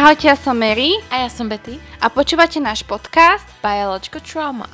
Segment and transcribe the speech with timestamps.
[0.00, 1.76] Ahojte, ja som Mary A ja som Betty.
[2.00, 3.44] a počúvate náš podcast.
[3.60, 4.64] Biological Trauma.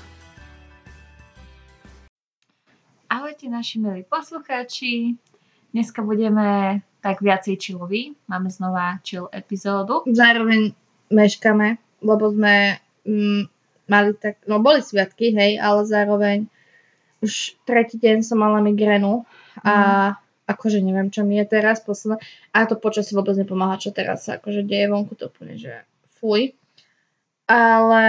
[3.10, 5.18] Ahojte naši milí poslucháči.
[5.74, 8.14] Dneska budeme tak viacej chilloví.
[8.30, 10.06] Máme znova chill epizódu.
[10.06, 10.70] zároveň
[11.10, 13.50] meškame, lebo sme mm,
[13.90, 16.46] mali tak, no boli sviatky, hej, ale zároveň
[17.18, 19.26] už tretí deň som mala migrénu
[19.66, 19.74] a
[20.46, 22.22] akože neviem, čo mi je teraz posledné.
[22.54, 25.82] A to počasie vôbec nepomáha, čo teraz sa akože deje vonku, to úplne, že
[26.22, 26.54] fuj.
[27.46, 28.06] Ale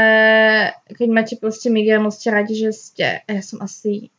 [0.89, 4.09] keď máte proste migrénu, ste radi, že ste, ja som asi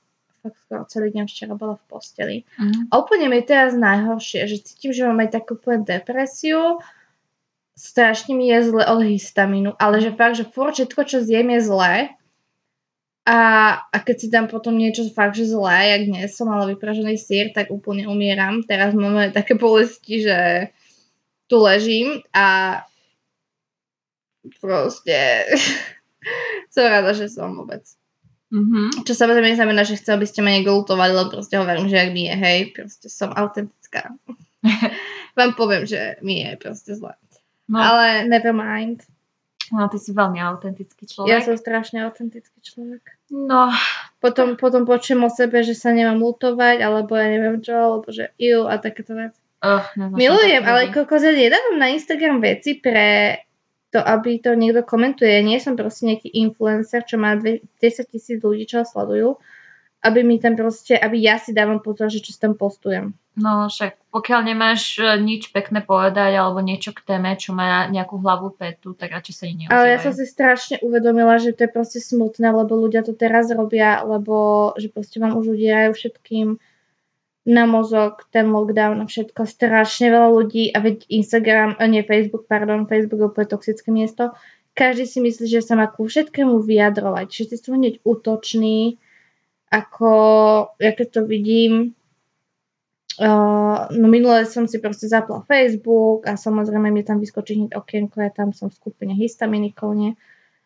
[0.42, 2.36] fakt skoro celý deň včera bola v posteli.
[2.58, 2.90] Mhm.
[2.90, 6.78] A úplne mi je teraz najhoršie, že cítim, že mám aj takú úplne depresiu,
[7.78, 11.60] strašne mi je zle od histamínu, ale že fakt, že furt všetko, čo zjem je
[11.62, 11.94] zlé.
[13.28, 13.38] A,
[13.92, 17.52] a keď si dám potom niečo fakt, že zlé, jak dnes som mala vypražený sír,
[17.52, 18.64] tak úplne umieram.
[18.64, 20.72] Teraz máme také bolesti, že
[21.44, 22.80] tu ležím a
[24.64, 25.44] proste
[26.72, 27.84] som rada, že som vôbec.
[28.48, 29.04] Mhm.
[29.04, 32.32] Čo samozrejme neznamená, že chcem, aby ste ma lutovali, len proste hovorím, že ak mi
[32.32, 34.08] je, hej, proste som autentická.
[35.38, 37.12] Vám poviem, že mi je proste zle.
[37.68, 39.04] No, Ale never mind.
[39.68, 41.28] no, ty si veľmi autentický človek.
[41.28, 43.17] Ja som strašne autentický človek.
[43.30, 43.68] No,
[44.18, 48.34] Potom, potom počujem o sebe, že sa nemám lutovať, alebo ja neviem čo, alebo že
[48.34, 49.38] iu a takéto veci.
[49.62, 53.38] uh, neznášam Milujem, také ale kokos, ja nedávam na Instagram veci pre
[53.94, 55.30] to, aby to niekto komentuje.
[55.30, 59.38] Ja nie som proste nejaký influencer, čo má dve- 10 tisíc ľudí, čo ho sledujú,
[59.98, 63.10] aby mi tam proste, aby ja si dávam pozor, že čo si tam postujem.
[63.38, 68.18] No však pokiaľ nemáš e, nič pekné povedať alebo niečo k téme, čo má nejakú
[68.18, 69.74] hlavu petu, tak radšej sa ani neozývaj.
[69.78, 73.50] Ale ja som si strašne uvedomila, že to je proste smutné, lebo ľudia to teraz
[73.54, 76.58] robia, lebo že proste vám už udierajú všetkým
[77.48, 79.46] na mozog, ten lockdown a všetko.
[79.46, 84.34] Strašne veľa ľudí a veď Instagram, a nie Facebook, pardon, Facebook je úplne toxické miesto.
[84.76, 87.26] Každý si myslí, že sa má ku všetkému vyjadrovať.
[87.30, 89.00] Všetci sú hneď útoční,
[89.68, 90.10] ako,
[90.80, 91.98] ja keď to vidím,
[93.18, 98.22] Uh, no minule som si proste zapla Facebook a samozrejme mi tam vyskočí hneď okienko,
[98.22, 100.14] ja tam som v skupine histaminikov, nie?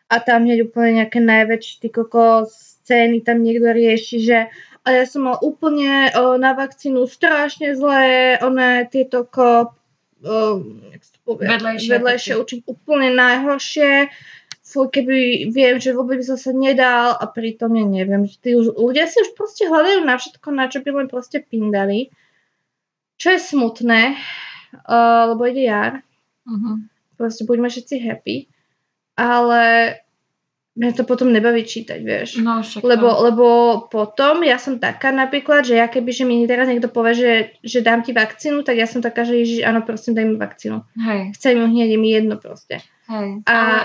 [0.05, 4.37] A tam hneď úplne nejaké najväčšie ty kokos scény tam niekto rieši, že
[4.85, 9.73] a ja som mal úplne uh, na vakcínu strašne zlé, one tieto ko,
[10.21, 10.59] uh,
[10.93, 14.13] to povie, Vedlejšie vedlejšie účinky úplne najhoršie.
[14.75, 15.17] Keby
[15.47, 19.05] viem, že vôbec by som sa nedal a pritom ja neviem, že tí už, ľudia
[19.05, 22.09] si už proste hľadajú na všetko, na čo by len proste pindali.
[23.15, 24.17] Čo je smutné,
[24.81, 26.01] uh, lebo ide jar,
[26.43, 26.89] Mhm.
[27.13, 28.49] proste buďme všetci happy,
[29.13, 29.95] ale
[30.73, 32.29] mňa to potom nebaví čítať, vieš.
[32.37, 33.45] No však Lebo, lebo
[33.85, 37.31] potom ja som taká napríklad, že ja keby, že mi teraz niekto povie, že,
[37.61, 40.81] že dám ti vakcínu, tak ja som taká, že ježiš, áno, prosím, daj mi vakcínu.
[40.97, 42.81] Hej, Chcem ju hneď, mi jedno proste.
[43.05, 43.45] hej.
[43.45, 43.77] A- Ale...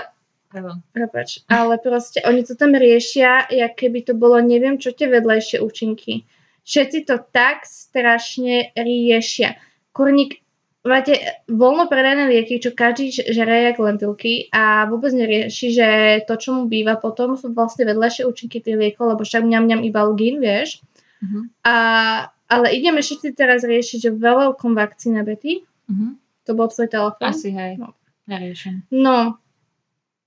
[0.49, 0.81] Pardon.
[0.97, 5.61] Prepač, ale proste oni to tam riešia, jak keby to bolo neviem čo tie vedlejšie
[5.61, 6.25] účinky.
[6.65, 9.61] Všetci to tak strašne riešia.
[9.93, 10.41] Kurník,
[10.81, 15.87] máte voľnopredajné lieky, čo každý žere jak lentilky a vôbec nerieši, že
[16.25, 19.81] to, čo mu býva potom, sú vlastne vedlejšie účinky tých liekov, lebo však mňam mňam
[19.85, 20.81] iba lgín, vieš.
[21.21, 21.39] Mhm.
[21.61, 21.75] A,
[22.49, 25.61] ale ideme všetci teraz riešiť, že veľkom vakcína, Betty.
[25.85, 26.17] Mhm.
[26.49, 27.21] To bol tvoj telefón?
[27.21, 27.77] Asi hej.
[27.77, 27.93] No.
[28.25, 28.85] Neriešim.
[28.93, 29.37] No,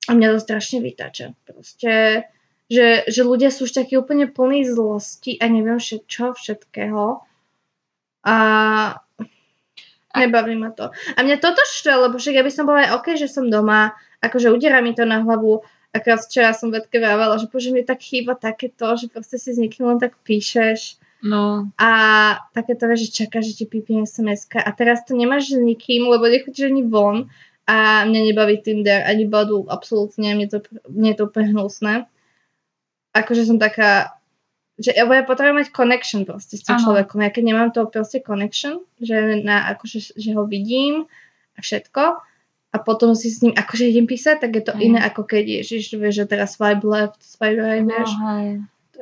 [0.09, 1.35] a mňa to strašne vytača.
[1.47, 2.25] Proste,
[2.67, 7.23] že, že ľudia sú už takí úplne plní zlosti a neviem všet, čo všetkého.
[8.23, 8.37] A
[10.15, 10.91] nebaví ma to.
[10.91, 13.95] A mňa toto štve, lebo však ja by som bola aj OK, že som doma,
[14.23, 15.63] akože udiera mi to na hlavu.
[15.93, 19.61] Akorát včera som Betke vravela, že bože, mi tak chýba takéto, že proste si s
[19.61, 21.91] niekým len tak píšeš No, a
[22.51, 26.67] takéto, že čakáš, že ti pípne sms a teraz to nemáš s nikým, lebo nechodíš
[26.67, 27.31] ani von
[27.73, 30.61] a mňa nebaví Tinder ani Badu, absolútne, mne to,
[30.93, 32.05] mne to úplne hnusné.
[33.17, 34.21] Akože som taká,
[34.77, 36.85] že ja, potrebujem mať connection proste s tým Áno.
[36.85, 37.25] človekom.
[37.25, 41.09] Ja keď nemám to proste connection, že, na, akože, že ho vidím
[41.57, 42.03] a všetko
[42.73, 44.93] a potom si s ním akože idem písať, tak je to Hej.
[44.93, 48.11] iné ako keď ježiš, vieš, že teraz swipe left, swipe right, no vieš.
[48.21, 48.49] hej.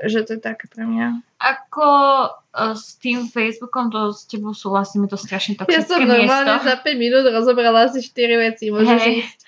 [0.01, 1.09] Že to je také pre mňa.
[1.41, 1.89] Ako
[2.29, 6.13] uh, s tým Facebookom, to s tebou súhlasím, je to strašne toxické Ja som miesto.
[6.21, 8.69] normálne za 5 minút rozobrala asi 4 veci.
[8.69, 9.15] Môžeš Hej.
[9.25, 9.39] ísť.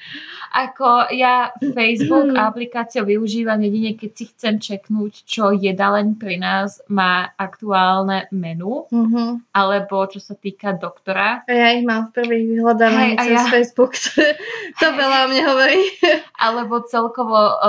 [0.53, 2.37] Ako ja Facebook Mm.
[2.37, 9.41] aplikáciu využívam jedine, keď si chcem čeknúť, čo jedaleň pri nás má aktuálne menu, Uh-huh.
[9.51, 11.41] alebo čo sa týka doktora.
[11.45, 13.93] A ja ich mám v prvých vyhľadávaní Hej, a cez ja- Facebook.
[13.97, 14.21] To,
[14.81, 15.81] to veľa o mne hovorí.
[16.45, 17.61] Alebo celkovo uh,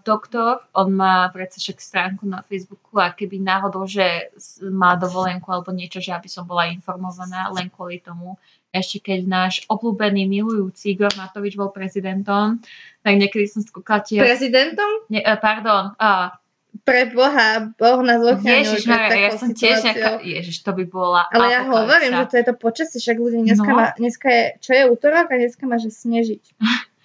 [0.00, 4.30] doktor, on má predsa však stránku na Facebooku a keby náhodou, že
[4.62, 8.36] má dovolenku alebo niečo, že aby som bola informovaná len kvôli tomu.
[8.68, 12.60] Ešte keď náš obľúbený milujúci Igor Matovič bol prezidentom,
[13.00, 14.20] tak niekedy som skúkala tie...
[14.20, 15.08] Prezidentom?
[15.08, 16.36] Ne, eh, pardon, uh,
[16.84, 20.20] Pre Boha, Boh nás ochraňuje Ježiš, pred ja som tiež nejaká...
[20.20, 23.70] Ježiš, to by bola Ale ja hovorím, že to je to počasie, však ľudia dneska,
[23.72, 23.76] No.
[23.76, 26.44] má, dneska je, čo je útorok a dneska má, že snežiť.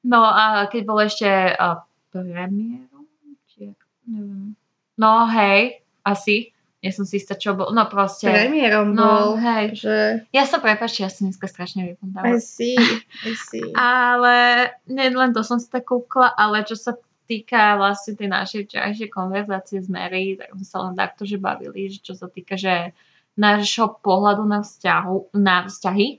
[0.00, 3.04] No a keď bol ešte uh, premiérom,
[3.52, 3.76] či
[4.08, 4.56] neviem.
[4.96, 6.56] No hej, asi.
[6.80, 7.76] Nie som si istá, čo bol.
[7.76, 8.32] No proste.
[8.32, 9.76] Premiérom No bol, hej.
[9.76, 12.24] že Ja sa prepáčte, ja som dneska strašne I vypnutá.
[12.40, 12.80] see,
[13.28, 13.68] I see.
[13.76, 16.96] Ale nie len to som si tak kúkla, ale čo sa
[17.28, 21.92] týka vlastne tej našej včerajšej konverzácie s Mary, tak sme sa len takto, že bavili,
[21.92, 22.96] že čo sa týka, že
[23.38, 26.18] nášho pohľadu na, vzťahu, na vzťahy.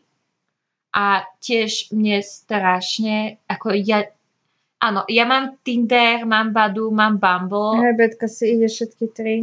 [0.96, 4.08] A tiež mne strašne, ako ja,
[4.80, 9.36] áno, ja mám Tinder, mám Badu, mám Bumble, Hej, Betka si ide všetky tri.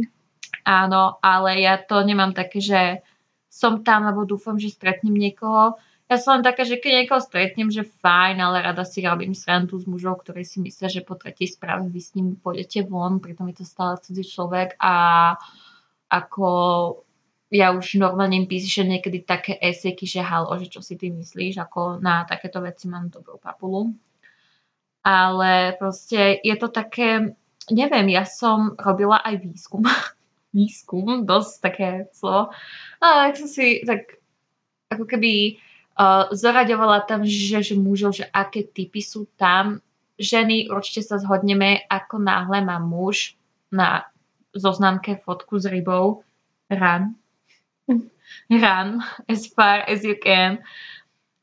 [0.69, 3.01] Áno, ale ja to nemám také, že
[3.49, 5.73] som tam, alebo dúfam, že stretnem niekoho.
[6.05, 9.77] Ja som len taká, že keď niekoho stretnem, že fajn, ale rada si robím srandu
[9.81, 13.49] s mužov, ktorí si myslia, že po tretej správe vy s ním pôjdete von, pritom
[13.49, 14.93] je to stále cudzí človek a
[16.09, 16.49] ako
[17.49, 21.97] ja už normálne píšem niekedy také esejky, že halo, že čo si ty myslíš, ako
[21.97, 23.93] na takéto veci mám dobrú papulu.
[25.01, 27.33] Ale proste je to také,
[27.73, 29.81] neviem, ja som robila aj výskum.
[30.53, 32.49] výskum, dosť také slovo.
[33.01, 34.17] A tak som si tak
[34.89, 35.61] ako keby
[35.99, 39.81] uh, zoraďovala tam, že, že mužov, že aké typy sú tam.
[40.19, 43.39] Ženy, určite sa zhodneme, ako náhle má muž
[43.71, 44.09] na
[44.51, 46.25] zoznamke fotku s rybou,
[46.69, 47.15] run.
[48.49, 50.61] Run as far as you can.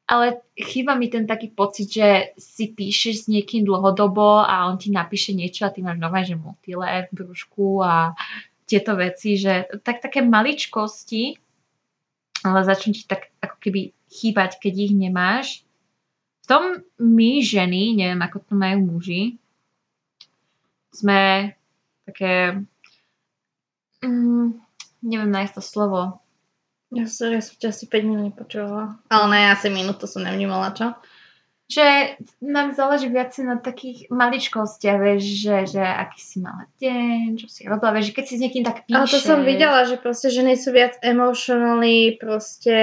[0.07, 4.95] Ale chýba mi ten taký pocit, že si píšeš s niekým dlhodobo a on ti
[4.95, 8.15] napíše niečo a ty máš nové, že motyle v brúšku a
[8.67, 11.39] tieto veci, že tak také maličkosti,
[12.43, 13.81] ale začnú ti tak ako keby
[14.11, 15.47] chýbať, keď ich nemáš.
[16.43, 16.63] V tom
[16.99, 19.39] my ženy, neviem ako to majú muži,
[20.95, 21.53] sme
[22.07, 22.63] také,
[24.03, 24.47] mm,
[25.03, 26.23] neviem nájsť to slovo,
[26.95, 28.95] Ja som, ja som ťa asi 5 minút nepočúvala.
[29.11, 30.95] Ale ne, asi minútu som nevnímala, čo?
[31.67, 37.51] Že nám záleží viac na takých maličkostiach, vieš, že, že aký si mala deň, čo
[37.51, 38.95] si robila, vieš, keď si s niekým tak píšeš.
[38.95, 42.77] Ale to som videla, že proste ženy sú viac emotionally, proste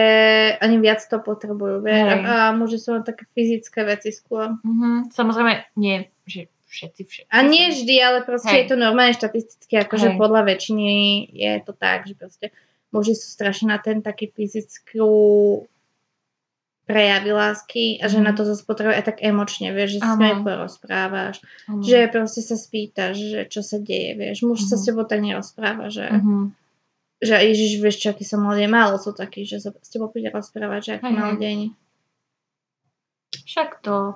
[0.59, 2.11] ani viac to potrebujú, vieš.
[2.11, 2.27] Hej.
[2.27, 4.59] A muži sú len také fyzické veci skôr.
[4.67, 7.29] Mhm, samozrejme, nie, že všetci, všetci.
[7.31, 8.59] A nie vždy, ale proste Hej.
[8.59, 10.19] je to normálne štatisticky, akože Hej.
[10.19, 10.89] podľa väčšiny
[11.31, 12.51] je to tak, že proste
[12.91, 15.07] muži sú strašne na ten taký fyzickú
[16.83, 18.25] prejavy lásky a že Mhm.
[18.27, 21.35] na to zase potrebuje aj tak emočne, vieš, že si s nimi porozprávaš,
[21.71, 21.79] Mhm.
[21.81, 24.79] že proste sa spýtaš, že čo sa deje, vieš, muž sa Mhm.
[24.79, 26.51] s tebou tak nerozpráva, že, Mhm.
[27.23, 30.27] že ježiš, vieš čo, aký som deň, málo sú takí, že sa s tebou príde
[30.27, 31.71] rozprávať, že aký mal deň.
[33.43, 34.15] Však to,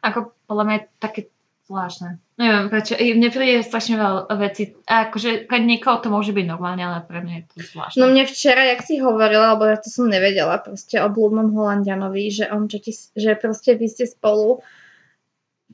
[0.00, 1.28] ako podľa mňa také
[1.66, 2.20] zvláštne.
[2.34, 6.82] Neviem prečo, mne príde strašne veľa vecí, a akože pre niekoho to môže byť normálne,
[6.82, 7.98] ale pre mňa je to zvláštne.
[8.02, 12.28] No mne včera, jak si hovorila, lebo ja to som nevedela proste o blúdnom Holandianovi,
[12.28, 14.60] že on čo ti, že proste vy ste spolu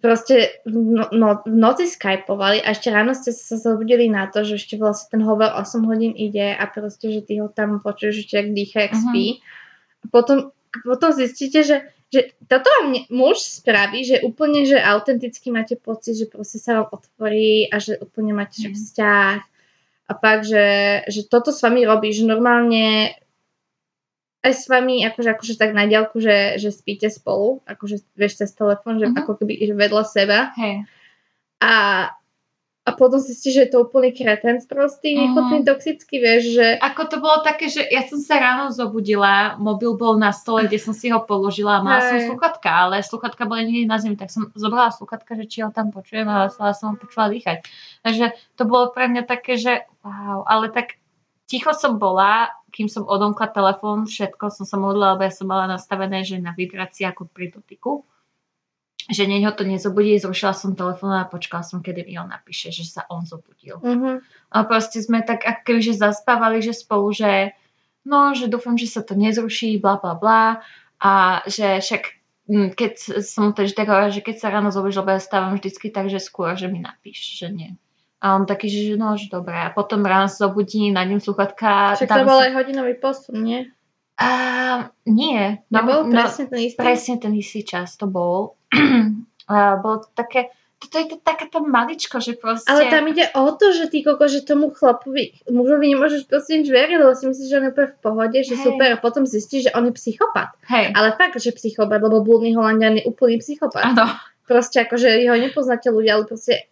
[0.00, 4.48] proste v, no, no, v noci skypovali a ešte ráno ste sa zobudili na to,
[4.48, 8.24] že ešte vlastne ten hovor 8 hodín ide a proste, že ty ho tam počuješ,
[8.24, 9.02] že jak dýcha, jak Mhm.
[9.04, 9.26] spí.
[10.00, 10.36] A potom,
[10.88, 11.76] potom zistíte, že,
[12.10, 16.82] že toto vám ne- muž spraví, že úplne, že autenticky máte pocit, že proste sa
[16.82, 18.76] vám otvorí a že úplne máte že Mhm.
[18.76, 19.38] vzťah
[20.10, 20.66] a pak, že,
[21.06, 23.14] že toto s vami robí, že normálne
[24.40, 28.50] aj s vami, akože, akože tak na diaľku, že, že spíte spolu, akože vieš cez
[28.56, 29.16] telefón, že Mhm.
[29.20, 30.88] ako keby že vedľa seba Hej,
[31.60, 31.72] a,
[32.80, 35.36] a potom zistíš, že je to úplný kretenc prostý, Mhm.
[35.36, 39.92] úplne toxický, vieš, že Ako to bolo také, že ja som sa ráno zobudila, mobil
[40.00, 42.32] bol na stole, kde som si ho položila a mala som Hej.
[42.32, 45.92] sluchatka, ale sluchatka boli niekde na zemi, tak som zobrala sluchatka, že či ho tam
[45.92, 47.68] počujem a stále som ho počula dýchať.
[48.00, 50.96] Takže to bolo pre mňa také, že wow, ale tak
[51.44, 55.68] ticho som bola, kým som odomkla telefón, všetko som sa modlila, lebo ja som mala
[55.68, 58.08] nastavené, že na vibrácii ako pri dotyku
[59.10, 62.70] že nie ho to nezobudí, zrušila som telefón a počkala som, kedy mi on napíše,
[62.70, 63.82] že sa on zobudil.
[63.82, 64.22] uh-huh.
[64.54, 67.52] A proste sme tak ako keby, že zaspávali, že spolu, že
[68.06, 70.44] no, že dúfam, že sa to nezruší, bla bla bla
[71.02, 72.02] a že však
[72.48, 72.92] mm, keď
[73.26, 76.08] som mu to vždy hovorila, že keď sa ráno zobudíš, lebo ja stávam vždycky tak,
[76.08, 77.74] že skôr, že mi napíš, že nie.
[78.20, 79.56] A on taký, že no, že dobré.
[79.56, 81.96] A potom ráno sa zobudí, nájdem sluchatka.
[81.96, 83.60] Však to bol si- aj hodinový posun, nie?
[84.20, 85.64] A, nie.
[85.72, 86.76] Nebol no, presne ten istý?
[86.76, 88.59] presne ten istý čas to bol.
[89.82, 90.48] Bolo to také,
[90.78, 92.64] toto je to taká tá maličko, že proste...
[92.66, 96.68] Ale tam ide o to, že ty koko, že tomu chlapovi, mužovi nemôžeš proste nič
[96.68, 98.62] veriť, lebo si myslíš, že on je úplne v pohode, že Hej.
[98.62, 100.54] super, a potom zistíš, že on je psychopat.
[100.66, 103.92] Hej, Ale fakt, že psychopat, lebo blúdny Holandian je úplný psychopat.
[103.92, 104.06] áno.
[104.42, 106.66] Proste akože ho nepoznáte ľudia, ale proste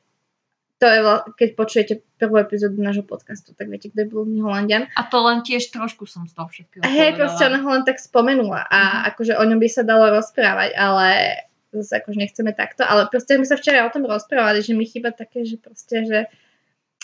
[0.78, 0.98] to je,
[1.34, 4.86] keď počujete prvú epizódu nášho podcastu, tak viete, kto je blúdny Holandian.
[4.94, 7.98] A to len tiež trošku som z toho všetkého Hej, proste ona ho len tak
[7.98, 8.98] spomenula a Mhm.
[9.10, 11.06] akože o ňom by sa dalo rozprávať, ale
[11.72, 15.12] zase akože nechceme takto, ale proste my sa včera o tom rozprávali, že mi chýba
[15.12, 16.18] také, že proste, že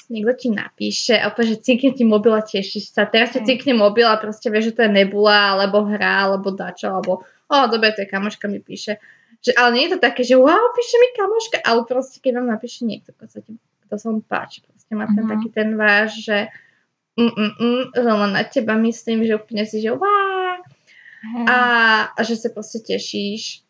[0.08, 3.08] niekto ti napíše a úplne, že cinkne ti mobil a tešíš sa.
[3.08, 3.48] Teraz ti Hej.
[3.48, 7.56] cinkne mobil a proste vieš, že to je nebula, alebo hra, alebo dačo, alebo o,
[7.68, 9.00] dobre, to je kamoška mi píše.
[9.44, 12.48] Že, ale nie je to také, že wow, píše mi kamoška, ale proste keď vám
[12.52, 13.52] napíše niekto, kto sa, ti,
[13.88, 15.30] kto sa vám páči, proste má ten Mhm.
[15.32, 16.38] taký ten váš, že
[17.20, 20.60] mm, mm, mm, že len na teba myslím, že úplne si, že wow,
[21.48, 21.56] a,
[22.12, 23.64] a že sa proste tešíš.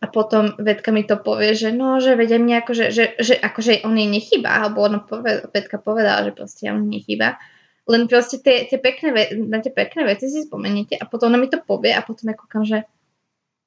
[0.00, 3.36] A potom Vedka mi to povie, že no, že vedia mne ako, že, že, že
[3.36, 7.36] akože on jej nechýba, alebo ona poved, Vedka povedala, že proste on nechýba.
[7.84, 11.36] Len proste tie, tie pekné, ve- na tie pekné veci si spomeniete a potom ona
[11.36, 12.88] mi to povie a potom ja kúkam, že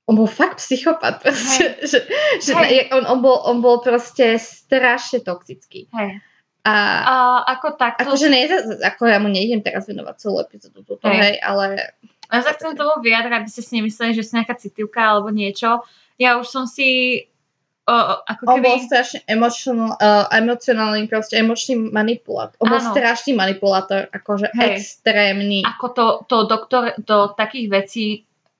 [0.09, 1.19] on bol fakt psychopat.
[1.24, 2.00] Proste, že,
[2.41, 2.89] že Hej.
[2.97, 5.86] on, on, bol, on bol proste strašne toxický.
[5.93, 6.17] Hej.
[6.65, 6.74] A
[7.05, 7.15] A
[7.55, 8.09] ako takto...
[8.09, 8.50] akože ne,
[8.83, 11.19] ako ja mu nejdem teraz venovať celú epizódu, toto, Hej.
[11.21, 11.65] hej, ale
[12.27, 15.86] Ja sa chcem tomu vyjadrať, aby ste si nemysleli, že som nejaká citlivka alebo niečo.
[16.17, 17.21] Ja už som si
[17.86, 17.95] o,
[18.25, 18.89] ako On bol keby...
[18.89, 22.57] strašne emotional, uh, emocionálny, proste emočný manipulátor.
[22.59, 24.81] On bol strašný manipulátor, akože Hej.
[24.81, 25.63] extrémny.
[25.63, 28.07] Ako to, to doktor, do takých vecí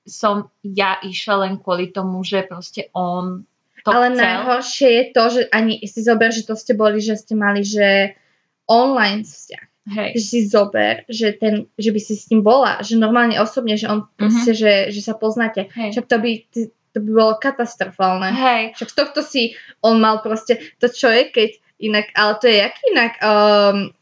[0.08, 3.44] som ja išla len kvôli tomu, že proste on
[3.84, 4.20] to Ale chcel.
[4.20, 8.16] najhoršie je to, že ani si zober, že to ste boli, že ste mali, že
[8.68, 9.66] online vzťah.
[9.88, 10.10] Hej.
[10.20, 13.88] Že si zober, že, ten, že by si s ním bola, že normálne osobne, že
[13.88, 15.72] on proste, že, že sa poznáte.
[15.72, 15.96] Hej.
[15.96, 16.30] Však to by,
[16.98, 18.34] to by bolo katastrofálne.
[18.34, 18.74] Hej.
[18.74, 22.74] Však tohto si on mal proste, to čo je, keď inak, ale to je jak
[22.90, 23.94] inak um,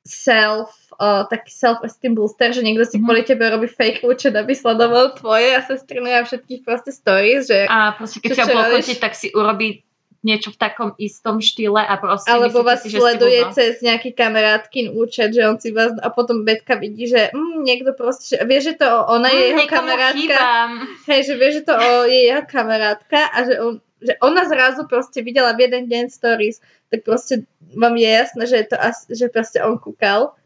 [0.00, 3.04] self, uh, taký self-esteem booster, že niekto si Mhm.
[3.04, 7.66] kvôli tebe robí fake účet, aby sledoval tvoje a sestriny a všetkých proste stories, že
[7.66, 8.96] A proste keď sa robíš?
[8.98, 9.82] tak si urobí
[10.20, 13.56] niečo v takom istom štýle a proste alebo vás si, sleduje blbá.
[13.56, 17.96] cez nejaký kamarátkin účet, že on si vás a potom Betka vidí, že mm, niekto
[17.96, 20.70] proste, že vie, že to ona je Hm, jeho kamarátka, chýbam.
[21.08, 24.84] hej, že vie, že to o, je jeho kamarátka a že, on, že ona zrazu
[24.84, 26.60] proste videla v jeden deň stories,
[26.92, 28.76] tak proste vám je jasné, že, je to
[29.08, 30.36] že proste on kúkal.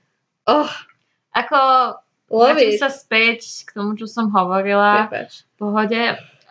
[0.47, 0.71] Oh,
[1.35, 1.59] Ako
[2.31, 5.11] vrátim sa späť k tomu, čo som hovorila.
[5.11, 5.43] Prepač.
[5.43, 6.03] v pohode.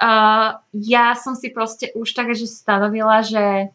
[0.02, 3.70] Uh, ja som si proste už tak, stanovila, že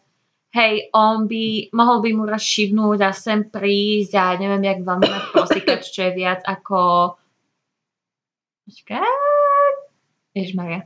[0.52, 5.06] hej, on by, mohol by mu raz šibnúť a sem prísť a neviem, jak veľmi
[5.08, 7.14] ma prosíkať, čo je viac ako
[8.68, 9.00] Počkaj.
[10.36, 10.84] Ježmaria.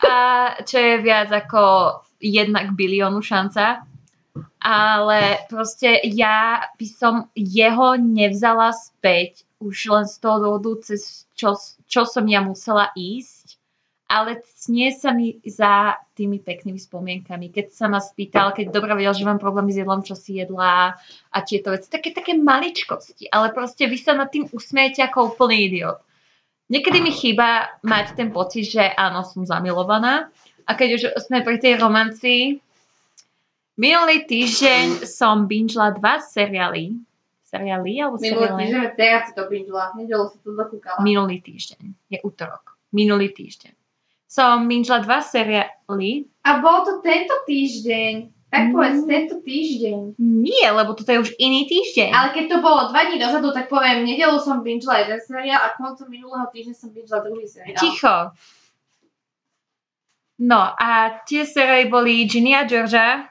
[0.00, 0.16] A
[0.64, 1.92] čo je viac ako
[2.24, 3.84] jedna k biliónu šanca.
[4.64, 11.52] Ale proste ja by som jeho nevzala späť už len z toho dôvodu, cez čo,
[11.84, 13.37] čo som ja musela ísť.
[14.08, 17.52] Ale snie sa mi za tými peknými spomienkami.
[17.52, 20.96] Keď sa ma spýtal, keď dobre vedel, že mám problémy s jedlom, čo si jedla
[21.28, 21.92] a tieto veci.
[21.92, 23.28] Také, také maličkosti.
[23.28, 26.00] Ale proste vy sa nad tým usmiete ako úplný idiot.
[26.72, 30.32] Niekedy mi chýba mať ten pocit, že áno, som zamilovaná.
[30.68, 32.60] A keď už sme pri tej romancii,
[33.80, 36.96] minulý týždeň som bingela dva seriály.
[37.48, 38.68] Seriály alebo seriály?
[38.96, 41.00] teraz si to bingela, nedelo si to zakúkala.
[41.00, 42.12] Minulý týždeň.
[42.12, 42.76] Je útorok.
[42.92, 43.77] Minulý týždeň.
[44.28, 46.28] Som bingela dva seriály.
[46.44, 48.28] A bol to tento týždeň.
[48.48, 49.08] Tak povedz, Mm.
[49.12, 50.16] tento týždeň.
[50.16, 52.16] Nie, lebo toto je už iný týždeň.
[52.16, 55.76] Ale keď to bolo dva dní dozadu, tak poviem, nedelu som bingela jeden seriál a
[55.76, 57.76] koncom minulého týždňa som bingela druhý seriál.
[57.76, 58.32] Ticho.
[60.38, 63.26] No a tie seriály boli Ginny a Georgia,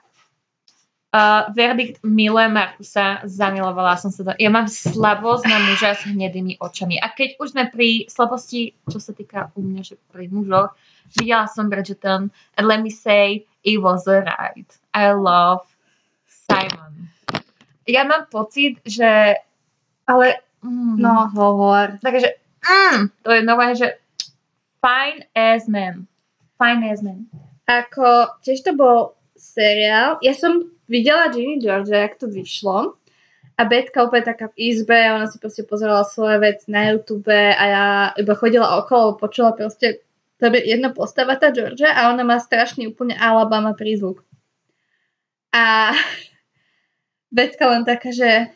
[1.13, 4.31] uh, Verdikt Mile Markusa, zamilovala som sa do...
[4.39, 6.99] Ja mám slabosť na muža s hnedými očami.
[6.99, 10.75] A keď už sme pri slabosti, čo sa týka u mňa, že pri mužoch,
[11.15, 14.69] videla som Bridgerton and let me say, it was right.
[14.91, 15.67] I love
[16.27, 17.11] Simon.
[17.87, 19.39] Ja mám pocit, že...
[20.07, 21.97] Ale, Mm, no, hovor.
[22.01, 22.27] Takže,
[22.65, 23.87] mm, to je nové, že
[24.81, 26.07] fine as man.
[26.57, 27.29] Fine as man.
[27.67, 30.17] Ako, tiež to bol seriál.
[30.25, 32.95] Ja som videla Ginny Georgia, jak to vyšlo.
[33.57, 37.63] A Betka úplne taká v izbe, ona si proste pozerala svoje vec na YouTube a
[37.65, 40.05] ja iba chodila okolo, počula proste,
[40.37, 44.21] tam je jedna postava, tá Georgia, a ona má strašný úplne Alabama prízvuk.
[45.49, 45.89] A
[47.35, 48.53] Betka len taká, že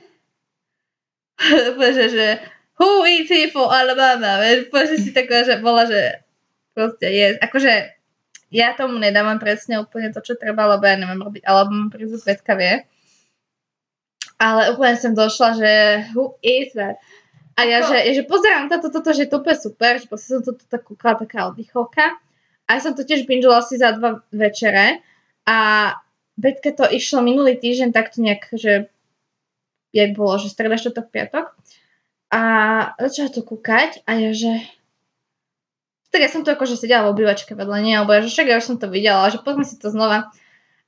[1.97, 2.27] že, že
[2.77, 4.37] who is he for Alabama?
[4.37, 6.21] Vieš, že si taká, že bola, že
[6.77, 8.00] proste je, akože
[8.51, 12.27] ja tomu nedávam presne úplne to, čo treba, lebo ja neviem robiť, alebo mám prízvuk,
[12.27, 12.83] Betka vie.
[14.35, 15.71] Ale úplne som došla, že
[16.11, 16.99] who is that?
[17.55, 20.43] A ja, že, ja, že pozerám toto, toto, že to úplne super, že proste som
[20.43, 22.19] toto tak kúkala, taká oddychovka.
[22.67, 24.99] A ja som to tiež binžila asi za dva večere.
[25.47, 25.91] A
[26.35, 28.89] Betka to išlo minulý týždeň takto nejak, že
[29.91, 31.45] jak bolo, že streda, štvrtok, piatok.
[32.31, 32.41] A
[32.97, 34.63] začala to kúkať a ja, že
[36.11, 38.59] tak ja som tu akože sedela v obývačke vedľa nej, alebo ja, že však ja
[38.59, 40.27] už som to videla, že pozme si to znova.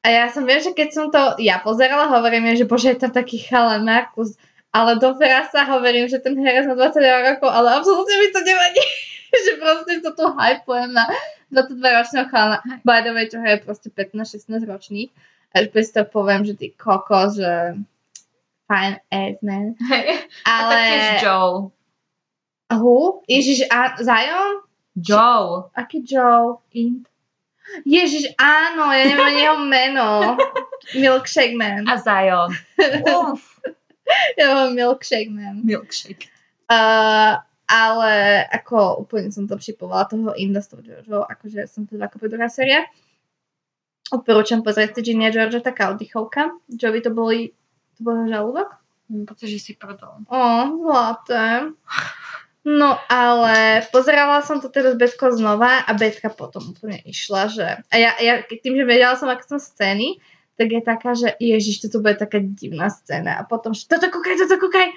[0.03, 3.15] A ja som, viem, že keď som to ja pozerala, hovorím, že bože, je tam
[3.15, 4.35] taký chalan Markus,
[4.75, 8.83] ale do sa hovorím, že ten herec má 22 rokov, ale absolútne mi to nevadí,
[9.47, 11.07] že proste to tu hypujem na
[11.55, 12.59] 22 ročného chalana.
[12.83, 15.09] By the way, čo je proste 15-16 ročných.
[15.53, 17.77] A už si to poviem, že ty kokos, že
[18.65, 19.77] fine ass man.
[19.77, 20.25] Hej.
[20.49, 20.73] A Ale...
[20.73, 21.69] taktiež Joe.
[22.73, 23.21] Hu?
[23.29, 24.65] Ježiš, a Zion?
[24.95, 25.69] Joe.
[25.73, 26.61] Aký Joe?
[26.73, 27.09] Int.
[27.87, 30.07] Ježiš, áno, ja neviem ani jeho meno.
[31.01, 31.87] Milkshake Man.
[31.87, 32.51] A Zion.
[33.07, 33.57] Uf.
[34.35, 35.63] Ja mám Milkshake Man.
[35.63, 36.29] Milkshake.
[36.67, 41.97] Uh, ale ako úplne som to připovala toho Inda s tou Georgeou, akože som to
[41.97, 42.85] ako druhá séria.
[44.11, 46.53] Odporúčam pozrieť si Ginny a Georgia, taká oddychovka.
[46.69, 47.55] Joey to boli,
[47.97, 48.77] to bol žalúdok?
[49.09, 50.27] Pretože si prdol.
[50.27, 50.41] Ó,
[50.83, 51.71] zlaté.
[52.63, 57.67] No ale pozerala som to s Betkou znova a Betka potom úplne išla, že...
[57.91, 60.23] A ja, ja tým, že vedela som, aké som scény,
[60.55, 63.35] tak je taká, že ježiš, toto bude taká divná scéna.
[63.35, 64.95] A potom, že toto kúkaj, toto kúkaj,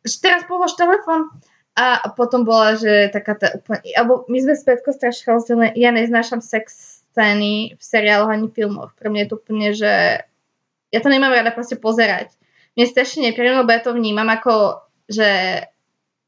[0.00, 1.28] že teraz polož telefon.
[1.74, 3.82] A potom bola, že taká tá úplne...
[3.98, 5.68] Alebo my sme s Betkou strašne rozdielne.
[5.74, 8.94] Ja neznášam sex scény v seriáloch ani filmoch.
[8.94, 9.92] Pre mňa je to úplne, že...
[10.94, 12.30] Ja to nemám rada proste pozerať.
[12.78, 15.26] Mne je strašne nepríjemné, lebo ja to vnímam ako, že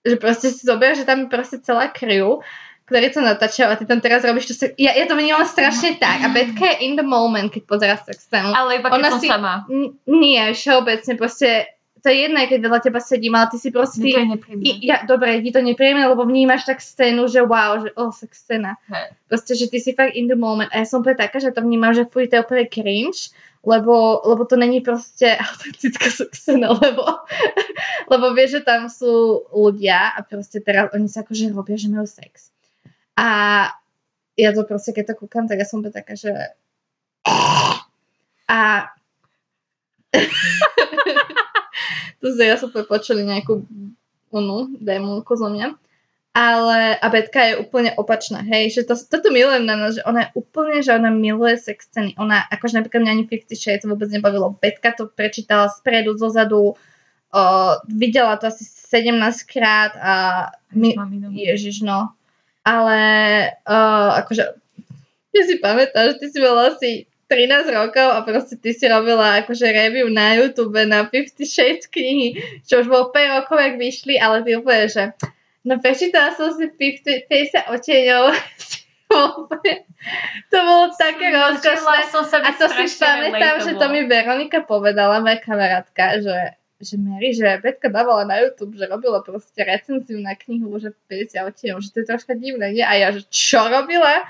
[0.06, 2.38] že proste si zober, že tam je proste celá crew,
[2.86, 4.70] ktorí to natáčajú a ty tam teraz robíš to sa...
[4.78, 8.30] Ja, ja to vnímam strašne tak a Betka je in the moment, keď pozera sex
[8.30, 8.54] scénu.
[8.54, 9.66] Ale iba keď Ona som si- sama.
[9.66, 11.66] N- nie, všeobecne proste
[12.06, 14.06] to je jedno, keď vedľa teba sedím, ale ty si proste...
[14.06, 14.22] Je
[14.62, 18.46] I, ja, dobre, ti to nepríjemné, lebo vnímaš tak scénu, že wow, že oh, sex
[18.46, 18.78] scéna.
[18.86, 19.10] Hej.
[19.26, 20.70] Proste, že ty si fakt in the moment.
[20.70, 23.34] A ja som úplne taká, že to vnímam, že fuj, to je úplne cringe,
[23.66, 27.02] lebo, lebo to není proste autentická sex scéna, lebo,
[28.12, 32.06] lebo vieš, že tam sú ľudia a proste teraz oni sa akože robia, že majú
[32.06, 32.54] sex.
[33.18, 33.28] A
[34.38, 36.30] ja to proste, keď to kúkam, tak ja som taká, že
[38.46, 38.86] a
[42.22, 43.66] to sa ja som počuli nejakú
[44.30, 45.74] onu démonku zo mňa.
[46.36, 50.28] Ale a Betka je úplne opačná, hej, že to, toto milujem na nás, že ona
[50.28, 52.12] je úplne, že ona miluje sex scény.
[52.20, 54.52] Ona, akože napríklad mňa ani Fifty Shades vôbec nebavilo.
[54.60, 56.76] Betka to prečítala spredu, zozadu,
[57.32, 57.42] o,
[57.88, 59.16] videla to asi 17
[59.48, 60.14] krát a
[60.76, 60.92] my.
[61.32, 62.12] Ježiš, no.
[62.68, 63.00] Ale
[63.64, 64.60] uh, akože,
[65.32, 69.72] ty si pamätáš, ty si bola asi 13 rokov a proste ty si robila akože
[69.72, 74.44] review na YouTube na Fifty Shades knihy, čo už bolo 5 rokov, jak vyšli, ale
[74.44, 75.16] ty úplne, že
[75.66, 78.24] no prečítala som si 50, 50 oteňov.
[80.50, 81.96] to bolo také rozkošné.
[82.46, 86.38] A to si pamätám, že to mi Veronika povedala, moja kamarátka, že,
[86.78, 91.50] že Mary, že Betka dávala na YouTube, že robila proste recenziu na knihu, že 50
[91.50, 92.86] odtieňov, že to je troška divné, nie?
[92.86, 94.22] A ja, že čo robila?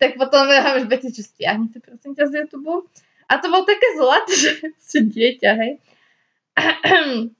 [0.00, 2.88] Tak potom ja, že Betty, čo stiahnete prosím ťa z YouTube.
[3.28, 5.72] A to bolo také zlaté, že si dieťa, hej.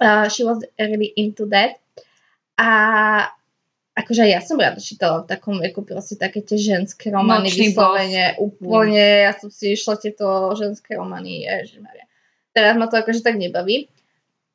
[0.00, 1.79] uh, she was really into that.
[2.60, 2.68] A
[3.96, 8.36] akože ja som rada čítala v takom veku proste také tie ženské romány Nočný vyslovene
[8.36, 12.04] úplne, ja som si išla tieto ženské romány, ježišmaria.
[12.52, 13.88] Teraz ma to akože tak nebaví.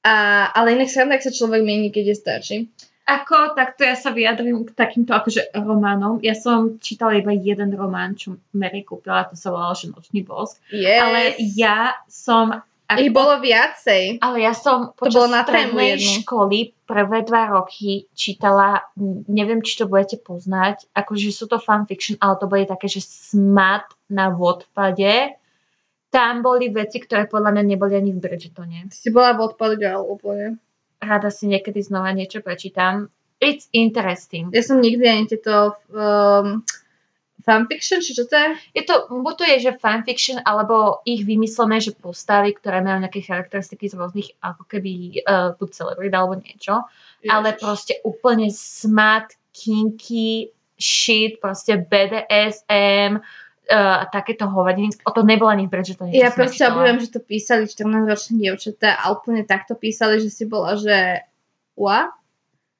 [0.06, 2.58] A, ale inak sa tak sa človek mení, keď je starší.
[3.06, 6.22] Ako, takto ja sa vyjadrím k takýmto akože románom.
[6.22, 10.62] Ja som čítala iba jeden román, čo Mary kúpila, to sa volalo, že Nočný bosk.
[10.70, 11.02] Yes.
[11.02, 11.22] Ale
[11.58, 12.54] ja som...
[12.86, 14.22] Ich bolo viacej.
[14.22, 18.86] Ale ja som To počas bolo na strednej školy prvé dva roky čítala,
[19.26, 23.90] neviem, či to budete poznať, akože sú to fanfiction, ale to boli také, že smat
[24.06, 25.34] na Wattpade.
[26.14, 28.94] Tam boli veci, ktoré podľa mňa neboli ani v Bridgetone.
[28.94, 30.62] Si bola odpad girl úplne.
[31.02, 33.10] Rada si niekedy znova niečo prečítam.
[33.42, 34.54] It's interesting.
[34.56, 36.64] Ja som nikdy ani tieto um,
[37.46, 38.48] fanfiction, či čo to je?
[38.74, 43.22] Je to, buď to je, že fanfiction, alebo ich vymyslené, že postavy, ktoré majú nejaké
[43.22, 46.84] charakteristiky z rôznych, ako keby uh, buď celebrity alebo niečo.
[47.30, 54.94] ale proste úplne smart, kinky, shit, proste BDSM uh, a takéto hovadiny.
[55.06, 56.12] O to nebolo ani v Bridgetone.
[56.12, 60.30] čo Ja som proste obdivujem, že to písali 14-ročné dievčatá a úplne takto písali, že
[60.34, 61.24] si bola, že
[61.78, 62.14] ua?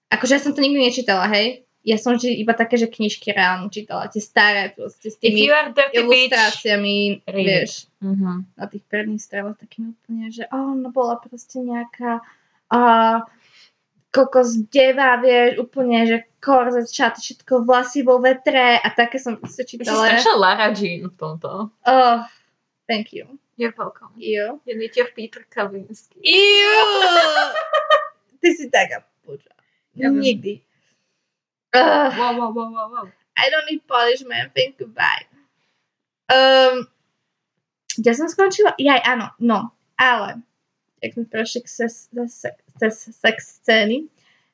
[0.10, 1.65] Akože ja som to nikdy nečítala, hej?
[1.86, 5.94] Ja som vždy iba také, že knižky reálne čítala, tie staré proste s tými bitch.
[5.94, 7.30] ilustráciami, it.
[7.30, 8.52] vieš, Mhm.
[8.52, 12.26] na tých prvných stravoch takým úplne, že oh, no bola proste nejaká
[12.68, 13.22] uh,
[14.10, 19.62] kokos deva, vieš, úplne, že korzet, šaty, všetko vlasy vo vetre a také som proste
[19.62, 20.10] si čítala.
[20.10, 21.70] strašná Lara Jean v tomto.
[21.82, 22.18] Oh,
[22.86, 23.26] thank you.
[23.56, 24.12] You're welcome.
[24.16, 24.60] You.
[24.64, 26.20] Je mi ťa Peter Kavinsky.
[26.20, 26.76] Iu!
[28.42, 29.52] Ty si taká puča.
[29.94, 30.60] Ja viem.
[31.76, 33.06] Uh, Wow, wow, wow, wow, wow.
[33.36, 35.28] I don't need punishment, thank you, bye.
[36.32, 36.88] Um,
[38.00, 38.74] kde som skončila?
[38.80, 40.40] Jaj, áno, no, ale
[41.04, 42.48] jak sme prešli k ses, ses,
[42.80, 44.08] ses, sex scény,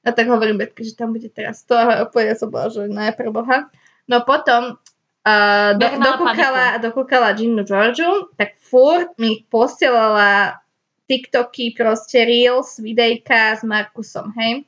[0.03, 3.29] no tak hovorím Betke, že tam bude teraz to a úplne som bola, že najprv
[3.31, 3.69] boha.
[4.09, 4.75] No potom
[5.23, 10.59] uh, do, dokúkala, dokúkala Ginnu Georgiu, tak furt mi posielala
[11.05, 14.65] TikToky, proste Reels, videjka s Markusom, hej.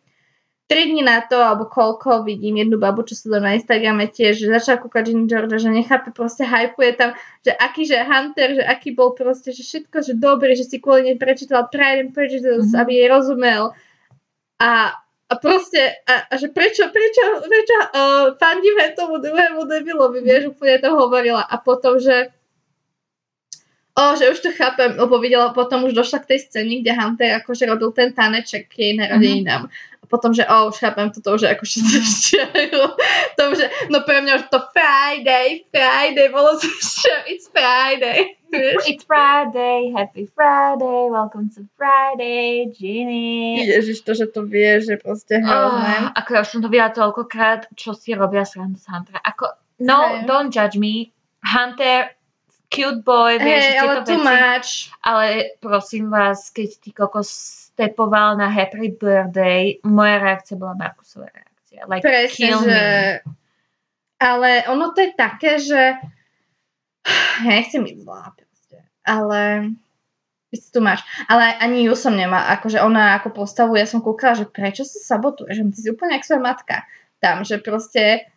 [0.64, 4.48] Tri dní na to, alebo koľko, vidím jednu babu, čo sledujem na Instagrame tiež, že
[4.48, 7.12] začala kúkať Ginny Georgia, že nechápe, proste hypuje tam,
[7.44, 11.12] že aký, že Hunter, že aký bol proste, že všetko, že dobrý, že si kvôli
[11.12, 12.80] nej prečítal Pride and Prejudice, Mhm.
[12.80, 13.64] aby jej rozumel.
[14.64, 14.72] A,
[15.30, 20.80] a proste, a, a že prečo, prečo, prečo uh, fandíme tomu druhému debilovi, vieš, úplne
[20.80, 21.44] to hovorila.
[21.44, 22.32] A potom, že
[23.94, 27.38] O, že už to chápem, lebo videla, potom už došla k tej scéne, kde Hunter
[27.38, 29.70] akože robil ten taneček k jej narodeninám.
[30.02, 32.82] A potom, že o, už chápem toto, že akože sa šťajú.
[33.38, 38.34] To že, no pre mňa už to Friday, Friday, bolo to že it's Friday.
[38.54, 43.62] It's Friday, happy Friday, welcome to Friday, Ginny.
[43.62, 46.10] Ježiš, to, že to vieš, že proste hrozné.
[46.10, 49.22] Oh, ako ja už som to videla toľkokrát, čo si robia srandu z Huntera.
[49.22, 49.54] Ako,
[49.86, 50.26] no, Hej.
[50.26, 51.14] don't judge me.
[51.46, 52.14] Hunter,
[52.74, 54.26] cute boy, vieš, tieto ale too veci.
[54.26, 54.70] much.
[55.06, 55.26] Ale
[55.62, 57.30] prosím vás, keď ty kokos
[57.74, 61.86] stepoval na happy birthday, moja reakcia bola Markusová reakcia.
[61.86, 62.70] Like, Presne, kill že...
[62.70, 62.86] me.
[64.18, 65.82] Ale ono to je také, že
[67.46, 69.74] ja nechcem byť zlá proste, ale
[70.54, 71.02] it's too much.
[71.30, 75.18] Ale ani ju som nemá, akože ona ako postavu, ja som kúkala, že prečo sa
[75.18, 76.78] sabotuješ, že ty si úplne jak svoja matka
[77.24, 78.28] tam, že proste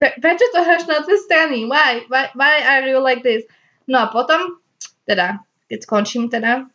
[0.00, 1.68] pre, prečo to hráš na dve strany?
[1.68, 2.08] Why?
[2.08, 2.32] why?
[2.32, 3.44] Why are you like this?
[3.90, 4.62] No a potom,
[5.02, 6.70] teda, keď skončím teda,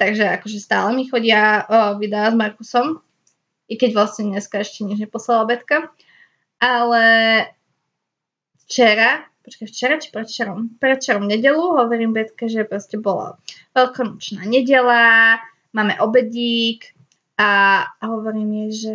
[0.00, 3.04] takže akože stále mi chodia o, videá s Markusom,
[3.68, 5.92] i keď vlastne dneska ešte nič neposlala Betka.
[6.56, 7.04] Ale
[8.64, 10.80] včera, počkaj, včera či predčerom?
[10.80, 13.36] Predčerom nedelu hovorím Betke, že proste bola
[13.76, 15.36] veľkonočná nedela,
[15.76, 16.96] máme obedík
[17.36, 18.94] a, a hovorím jej, že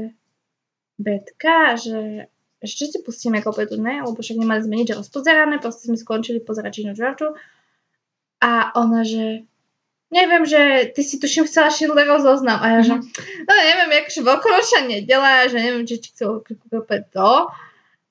[0.98, 2.33] Betka, že
[2.64, 4.00] ešte si pustíme k obedu, ne?
[4.00, 7.36] Lebo však nemali sme nič rozpozerané, proste sme skončili pozerať Ginu Georgiu.
[8.40, 9.44] A ona, že
[10.14, 12.62] neviem, že ty si tuším chcela Schindlerov zoznam.
[12.64, 12.96] A ja, že
[13.44, 17.52] no neviem, akože veľkonočná nedela, že neviem, či, či chcel kúpať to.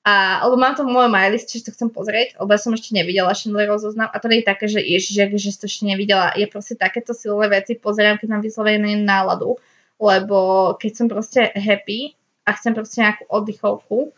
[0.03, 2.91] A, lebo mám to v mojom MyList, čiže to chcem pozrieť, lebo ja som ešte
[2.91, 5.87] nevidela Schindlerov zoznam a to nie je také, že ježiš, že, že si to ešte
[5.87, 6.35] nevidela.
[6.35, 9.55] Je proste takéto silné veci, pozerám, keď mám vyslovené náladu,
[10.03, 14.11] lebo keď som proste happy a chcem proste nejakú oddychovku,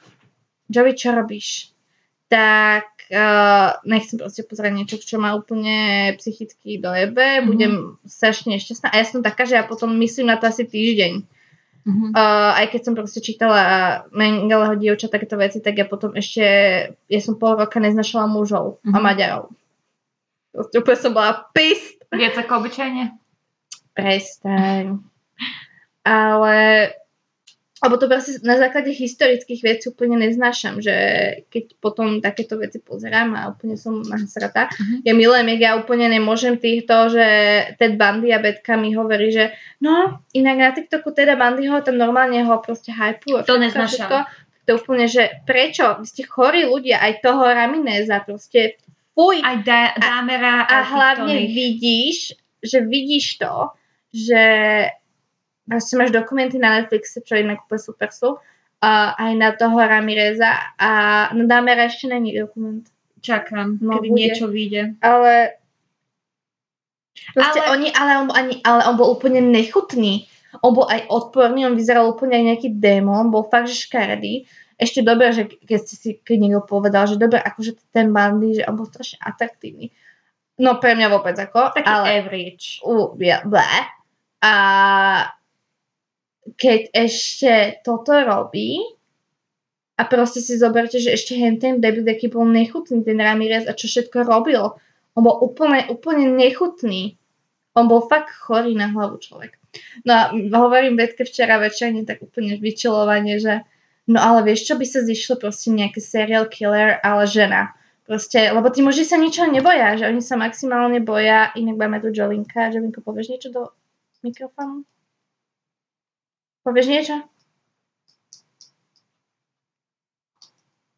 [0.67, 1.69] Joey, čo robíš?
[2.25, 7.45] Tak uh, nechcem proste pozerať niečo, čo ma úplne psychicky dojebe, Mhm.
[7.45, 7.73] budem
[8.03, 11.13] strašne nešťastná a ja som taká, že ja potom myslím na to asi týždeň.
[11.85, 12.05] Mhm.
[12.11, 13.61] Uh, aj keď som proste čítala
[14.09, 16.41] Mengeleho dievča, takéto veci, tak ja potom ešte,
[16.97, 19.01] ja som pol roka neznašala mužov a Mhm.
[19.05, 19.45] Maďarov.
[20.49, 22.01] Proste úplne som bola pissed.
[22.09, 23.13] Viac ako obyčajne?
[23.93, 24.97] Prestaň.
[26.01, 26.57] Ale,
[27.85, 30.97] alebo to proste na základe historických vecí úplne neznášam, že
[31.53, 34.73] keď potom takéto veci pozerám a úplne som nasratá.
[34.73, 35.05] Mhm.
[35.05, 37.25] Ja milujem, ja úplne nemôžem týchto, že
[37.77, 42.41] Ted Bundy a Betka mi hovorí, že no, inak na TikToku teda Bundyho tam normálne
[42.41, 43.45] ho proste hypujú.
[43.45, 44.25] To neznášam.
[44.65, 45.85] To úplne, že prečo?
[46.01, 48.81] Vy ste chorí ľudia, aj toho Ramineza proste
[49.13, 49.45] fuj.
[49.45, 52.33] Aj da, dámera, A aj hlavne vidíš,
[52.65, 53.77] že vidíš to,
[54.09, 54.41] že
[55.65, 58.37] proste máš dokumenty na Netflixe, čo inak úplne super sú,
[58.79, 60.89] a aj na toho Ramireza a
[61.31, 62.85] na Dámera ešte není dokument.
[63.19, 64.17] Čakám, No, kedy bude.
[64.21, 65.01] niečo vyjde.
[65.01, 65.57] Ale
[67.33, 70.29] proste Ale- oni, ale on, ani, ale on bol úplne nechutný.
[70.61, 74.45] On bol aj odporný, on vyzeral úplne aj nejaký démon, bol fakt, že škaredý.
[74.75, 78.67] Ešte dobre, že keď si si, keď niekto povedal, že dobre, akože ten bandy, že
[78.67, 79.89] on bol strašne atraktívny.
[80.55, 82.79] No pre mňa vôbec ako, Taký ale average.
[82.83, 83.63] u, ja, ble.
[84.39, 84.53] A
[86.53, 88.77] keď ešte toto robí
[89.97, 93.73] a proste si zoberte, že ešte hen ten debut, aký bol nechutný ten Ramirez a
[93.73, 94.77] čo všetko robil.
[95.17, 97.17] On bol úplne, úplne nechutný.
[97.73, 99.57] On bol fakt chorý na hlavu človek.
[100.07, 103.65] No a hovorím Betke včera večerne tak úplne vyčilovanie, že
[104.05, 107.73] No ale vieš, čo by sa zišlo proste nejaký serial killer, ale žena.
[108.05, 112.13] Proste, lebo tí muži sa ničoho neboja, že oni sa maximálne boja, inak budeme tu
[112.13, 112.69] Jolinka.
[112.69, 113.61] Jolinko, povieš niečo do
[114.21, 114.85] mikrofónu?
[116.65, 117.15] Povieš niečo?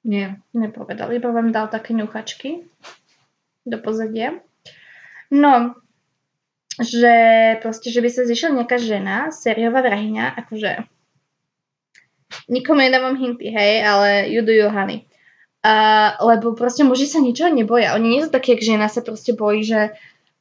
[0.08, 0.40] Nie.
[0.56, 2.64] Nepovedal, iba vám dal také ňuchačky
[3.68, 4.40] do pozadia.
[5.28, 5.76] No,
[6.80, 7.12] že
[7.60, 10.88] proste, že by sa zišla nejaká žena, sériová vrahyňa, akože
[12.48, 15.04] nikomu nedávam hinty, hej, ale you, honey.
[15.68, 17.92] Uh, lebo proste muži sa ničoho neboja.
[18.00, 19.92] Oni nie sú takí, jak žena sa proste bojí, že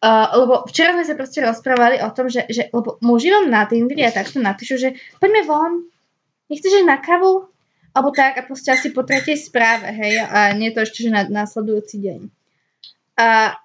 [0.04, 4.04] Lebo včera sme sa proste rozprávali o tom, že, že lebo muži vám na Tindri
[4.04, 5.72] a takto napíšu, že poďme von,
[6.52, 7.48] nechceš na kavu?
[7.96, 11.24] Alebo tak a proste asi po tretej správe, hej, a nie to ešte, že na
[11.24, 12.20] následujúci deň.
[13.16, 13.56] A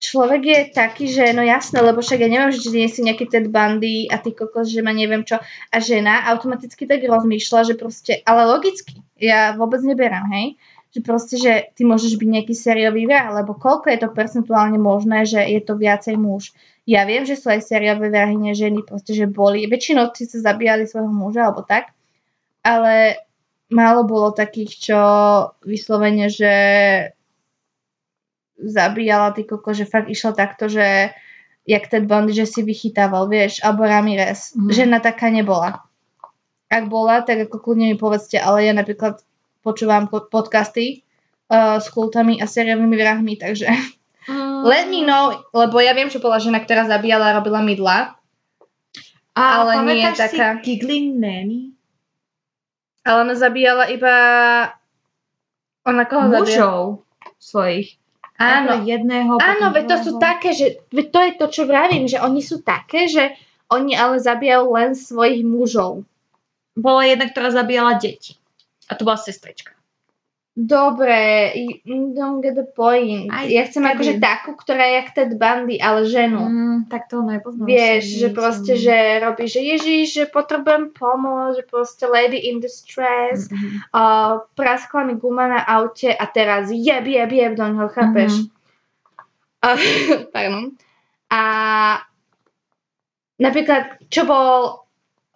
[0.00, 3.52] človek je taký, že no jasné, lebo však ja neviem, že nie si nejaký Ted
[3.52, 5.36] Bundy a ty kokos, že ma neviem čo.
[5.68, 10.56] A žena automaticky tak rozmýšľa, že proste, ale logicky, ja vôbec neberám, hej,
[10.90, 15.22] že proste, že ty môžeš byť nejaký sériový vrah, lebo koľko je to percentuálne možné,
[15.22, 16.50] že je to viacej muž.
[16.82, 20.90] Ja viem, že sú aj sériové vrahyne ženy, proste, že boli, väčšinou si sa zabíjali
[20.90, 21.94] svojho muža, alebo tak,
[22.66, 23.22] ale
[23.70, 25.00] málo bolo takých, čo
[25.62, 26.54] vyslovene, že
[28.58, 31.14] zabíjala ty koko, že fakt išla takto, že
[31.64, 34.52] jak Ted Bundy, že si vychytával, vieš, alebo Ramirez.
[34.58, 34.68] Mm.
[34.74, 35.86] Žena taká nebola.
[36.66, 39.22] Ak bola, tak ako kľudne mi povedzte, ale ja napríklad
[39.60, 41.04] počúvam podcasty
[41.52, 43.68] uh, s kultami a sériovými vrahmi, takže
[44.28, 44.64] mm.
[44.64, 48.16] let me know, lebo ja viem, že bola žena, ktorá zabíjala a robila mydla.
[49.36, 50.58] A ale nie je taká...
[50.58, 51.72] si Giggling Nanny?
[53.06, 54.14] Ale ona zabíjala iba...
[55.88, 56.44] Ona koho zabíjala?
[56.44, 56.80] Mužov
[57.40, 57.96] svojich.
[58.40, 59.36] Áno, jedného.
[59.36, 62.64] áno, veď to sú také, že veď to je to, čo vravím, že oni sú
[62.64, 63.36] také, že
[63.68, 66.08] oni ale zabíjajú len svojich mužov.
[66.72, 68.39] Bola jedna, ktorá zabíjala deti.
[68.90, 69.78] A to bola sestrička.
[70.50, 71.54] Dobre,
[71.86, 73.30] you don't get the point.
[73.30, 76.42] Aj ja chcem akože takú, ktorá je jak Ted Bundy, ale ženu.
[76.42, 77.70] Mm, tak to nepoznám.
[77.70, 82.58] Vieš, že nie proste, že robí, že Ježiš, že potrebujem pomoc, že proste lady in
[82.58, 83.94] distress, Mhm.
[83.94, 88.32] uh, praskla mi guma na aute a teraz jeb, jeb, jeb do ňoho, chápeš?
[88.34, 88.44] Mhm.
[89.62, 89.68] A,
[90.34, 90.64] pardon.
[91.30, 91.40] A
[93.38, 94.79] napríklad, čo bol,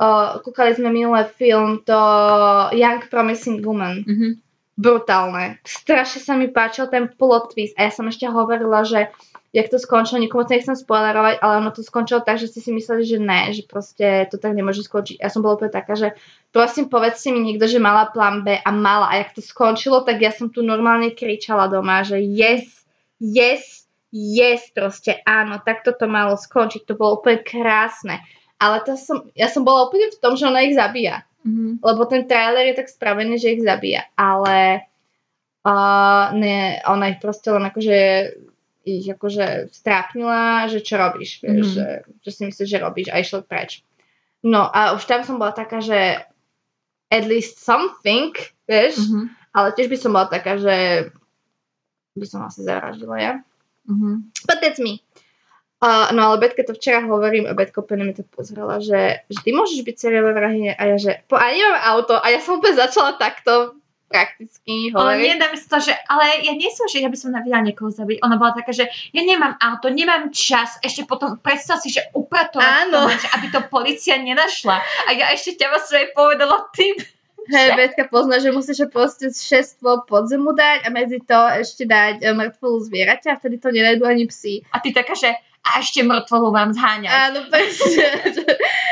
[0.00, 1.98] uh, kúkali sme minulé film, to
[2.74, 4.04] Young Promising Woman.
[4.07, 4.28] Mhm.
[4.74, 5.62] Brutálne.
[5.62, 9.07] Strašne sa mi páčil ten plot twist a ja som ešte hovorila, že
[9.54, 12.70] jak to skončilo, nikomu sa nechcem spoilerovať, ale ono to skončilo tak, že ste si
[12.74, 15.22] mysleli, že ne, že proste to tak nemôže skončiť.
[15.22, 16.18] Ja som bola úplne taká, že
[16.50, 19.14] prosím povedzte mi niekto, že mala plán B a mala.
[19.14, 22.66] A jak to skončilo, tak ja som tu normálne kričala doma, že yes,
[23.22, 26.83] yes, yes, proste áno, takto to malo skončiť.
[26.90, 28.26] To bolo úplne krásne.
[28.59, 31.85] Ale to som, ja som bola úplne v tom, že ona ich zabíja Mhm.
[31.85, 34.88] lebo ten trailer je tak spravený, že ich zabíja, ale
[35.61, 38.33] uh, ne, ona ich proste len akože
[38.85, 41.75] ich akože strápnila, že čo robíš, vieš, Mhm.
[41.77, 41.87] že,
[42.25, 43.85] že si myslíš, že robíš a išla preč.
[44.40, 46.21] No a už tam som bola taká, že
[47.12, 48.33] at least something,
[48.64, 49.29] vieš, Mhm.
[49.53, 51.09] ale tiež by som bola taká, že
[52.17, 53.33] by som asi zavraždila ja.
[53.85, 54.33] Mhm.
[54.49, 55.01] But that's me.
[55.85, 59.38] Uh, no ale Betke to včera hovorím a Betko úplne mi to pozrela, že, že
[59.44, 62.57] ty môžeš byť seriálové vrahy a ja, že po, a nemám auto a ja som
[62.57, 63.77] úplne začala takto
[64.09, 65.29] prakticky Ale hovoriť.
[65.37, 67.92] nedá mi sa to, že, ale ja nie som, že ja by som navidela niekoho
[67.92, 68.23] zabiť.
[68.25, 72.88] Ona bola taká, že ja nemám auto, nemám čas, ešte potom predstav si, že upratovať
[72.88, 73.05] Áno.
[73.05, 74.81] to, že aby to policia nenašla.
[74.81, 76.97] A ja ešte ťa svojej povedala ty.
[77.44, 82.33] Hej, Betka pozná, že musíš proste šestvo podzemu dať a medzi to ešte dať e,
[82.33, 84.64] mŕtvolu zvieraťa a vtedy to nenajdu ani psi.
[84.73, 85.29] A ty taká, že
[85.64, 87.12] a ešte mŕtvolu vám zháňať.
[87.12, 88.05] Áno, presne,
[88.37, 88.44] že,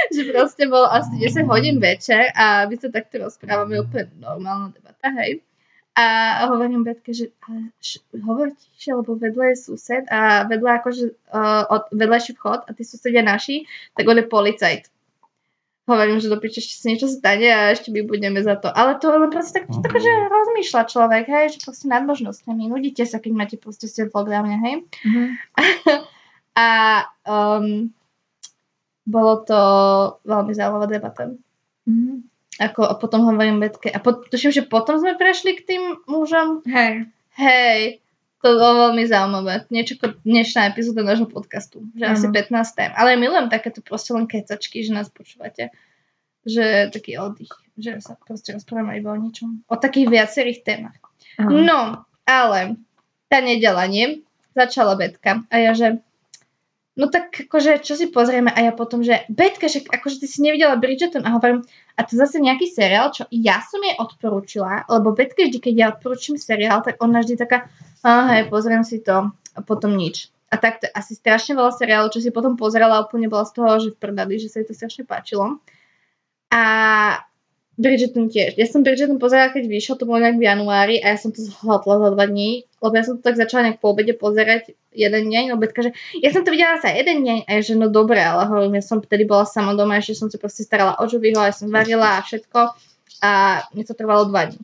[0.09, 5.09] že proste bolo asi 10 hodín večer a my sa takto rozprávame úplne normálna debata,
[5.21, 5.45] hej.
[5.93, 11.05] A hovorím Betke, že ale š, hovor tišie, lebo vedľa je sused a vedľa akože
[11.29, 14.89] uh, od, vedľajší vchod a tí susedia naši, tak on je policajt.
[15.85, 18.73] Hovorím, že do piče ešte si niečo stane a ešte my budeme za to.
[18.73, 22.73] Ale to len proste tak, tak že rozmýšľa človek, hej, že proste nad možnosťami.
[22.73, 24.75] Nudíte sa, keď máte proste ste v lockdowne, hej.
[25.05, 25.23] Mhm.
[26.53, 26.69] A
[27.25, 27.89] um,
[29.09, 29.61] bolo to
[30.23, 31.33] veľmi zaujímavá debata.
[31.89, 32.29] Mhm.
[32.61, 33.89] Ako, a potom hovorím Betke.
[33.89, 36.61] A pot, tuším, že potom sme prešli k tým mužom.
[36.69, 37.09] Hej.
[37.33, 38.05] Hej,
[38.45, 39.65] to bolo veľmi zaujímavé.
[39.73, 41.87] Niečo ako dnešná epizóda nášho podcastu.
[41.97, 42.37] Že asi Áno.
[42.37, 42.91] 15 tém.
[42.93, 45.73] Ale milujem takéto proste len kecačky, že nás počúvate.
[46.45, 47.55] Že taký oddych.
[47.79, 49.65] Že sa proste rozprávame iba o ničom.
[49.71, 50.99] O takých viacerých témach.
[51.41, 51.57] Áno.
[51.57, 51.81] No,
[52.29, 52.77] ale
[53.33, 54.27] tá nedela, nie?
[54.59, 55.47] Začala Betka.
[55.49, 56.05] A ja, že
[56.97, 58.53] no tak akože, čo si pozrieme?
[58.53, 61.25] A ja potom, že Betka, že akože ty si nevidela Bridgerton.
[61.25, 61.65] A hovorím,
[61.97, 65.87] A to zase nejaký seriál, čo ja som jej odporúčila, lebo Betka vždy, keď ja
[65.93, 67.69] odporúčam seriál, tak ona vždy taká,
[68.01, 70.33] a hej, pozriem si to a potom nič.
[70.53, 73.53] A tak to asi strašne veľa seriálov, čo si potom pozerala a úplne bola z
[73.57, 75.61] toho, že v prdali, že sa jej to strašne páčilo.
[76.53, 76.63] A
[77.81, 78.61] Bridgerton tiež.
[78.61, 81.41] Ja som Bridgerton pozerala, keď vyšiel, to bolo nejak v januári a ja som to
[81.41, 85.33] zhodla za dva dní, lebo ja som to tak začala nejak po obede pozerať jeden
[85.33, 87.89] deň, lebo Betka, že ja som to videla za jeden deň a ja, že no
[87.89, 91.05] dobre, ale hovorím, ja som vtedy bola sama doma, ešte som sa proste starala o
[91.09, 92.61] žuviho, ja som varila a všetko
[93.25, 93.33] a
[93.73, 94.61] mne to trvalo dva dní.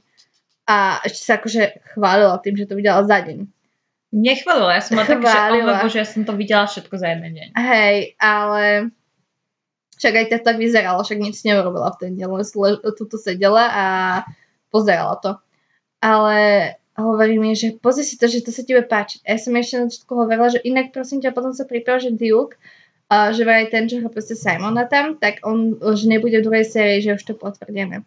[0.68, 3.48] A ešte sa akože chválila tým, že to videla za deň.
[4.08, 7.32] Nechválila, ja som mala tak, že, oh, že ja som to videla všetko za jeden
[7.32, 7.48] deň.
[7.56, 8.92] Hej, ale
[9.98, 13.84] však aj to tak vyzeralo, však nič neurobila v ten deň, len tuto sedela a
[14.70, 15.36] pozerala to.
[15.98, 16.38] Ale
[16.94, 19.26] hovorí mi, že pozri si to, že to sa ti bude páčiť.
[19.26, 22.10] A ja som ešte na začiatku hovorila, že inak prosím ťa, potom sa pripravil, že
[22.14, 22.54] Duke,
[23.08, 26.66] a že vraj ten, čo ho proste Simona tam, tak on, že nebude v druhej
[26.68, 28.04] sérii, že už to potvrdené.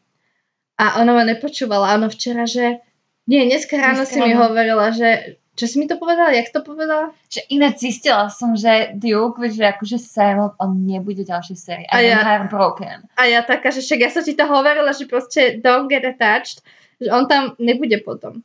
[0.77, 2.77] A ona ma nepočúvala, a ona včera, že
[3.25, 4.49] nie, dneska ráno Dneska si mi ráno.
[4.49, 7.11] hovorila, že čo si mi to povedala, jak to povedala?
[7.27, 11.87] Že ináč zistila som, že Duke, že akože Simon, on nebude ďalšej sérii.
[11.91, 12.23] A ja-.
[12.23, 13.05] Heartbroken.
[13.19, 16.63] A ja taká, že však ja som ti to hovorila, že proste don't get attached,
[17.03, 18.39] že on tam nebude potom.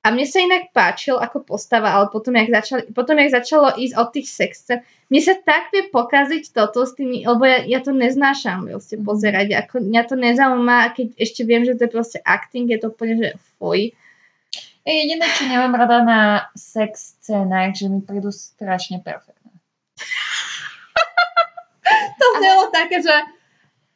[0.00, 3.94] A mne sa inak páčil ako postava, ale potom, jak, začali, potom, jak začalo ísť
[4.00, 4.72] od tých sexce,
[5.12, 9.04] mne sa tak vie pokaziť toto s tými, lebo ja, ja to neznášam Mhm.
[9.04, 9.52] pozerať.
[9.60, 13.14] Ako, mňa to nezaujíma, keď ešte viem, že to je proste acting, je to úplne,
[13.20, 13.28] že
[13.60, 13.92] fuj.
[14.88, 16.20] Je jediné, čo nemám rada na
[16.56, 19.52] sex scénach, že mi prídu strašne perfektné.
[22.20, 23.14] To znelo také, že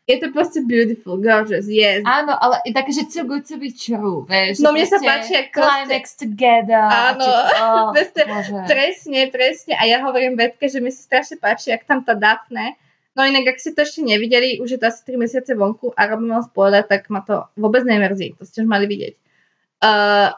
[0.05, 2.05] je to proste beautiful, gorgeous, yes.
[2.05, 3.40] Áno, ale je také, že be
[3.73, 4.61] true, vieš.
[4.61, 6.85] No mne sa proste páči, ako Climax together.
[6.85, 8.20] a Áno, či- oh, proste.
[8.68, 9.73] Presne, presne.
[9.81, 12.77] A ja hovorím Betke, že mi sa strašne páči, jak tam tá Daphne.
[13.16, 16.01] No inak, ak ste to ešte nevideli, už je to asi 3 mesiace vonku a
[16.11, 18.35] robím vám spoiler, tak ma to vôbec nemrzí.
[18.37, 19.14] To ste už mali vidieť.
[19.81, 20.35] Uh,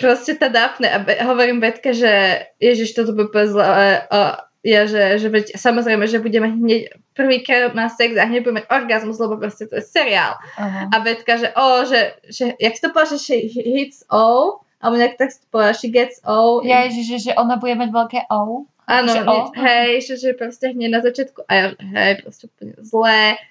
[0.00, 3.66] proste tá Daphne a be- hovorím Betke, že ježiš, toto bude úplne zlé.
[4.08, 8.62] Uh, ja, že, že veď, samozrejme, že budeme hneď prvýkrát na sex a hneď budeme
[8.70, 10.38] orgazmus, lebo proste to je seriál.
[10.54, 10.86] Aha.
[10.86, 15.18] A Betka, že o, že, že jak to povedal, že she hits O, alebo nejak
[15.18, 16.62] tak to povedala, she gets O.
[16.62, 18.70] Ja, že, že, že ona bude mať veľké O.
[18.86, 19.50] Áno, že O.
[19.50, 23.42] hej, že, že proste hneď na začiatku, a ja, hej, proste úplne zlé.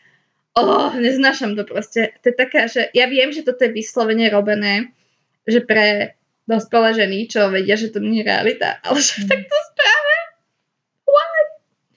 [0.52, 2.12] Oh, neznášam to proste.
[2.24, 4.92] To je taká, že ja viem, že toto je vyslovene robené,
[5.48, 9.30] že pre dospelé ženy, čo vedia, že to nie je realita, ale že Mm.
[9.30, 10.18] tak to správne.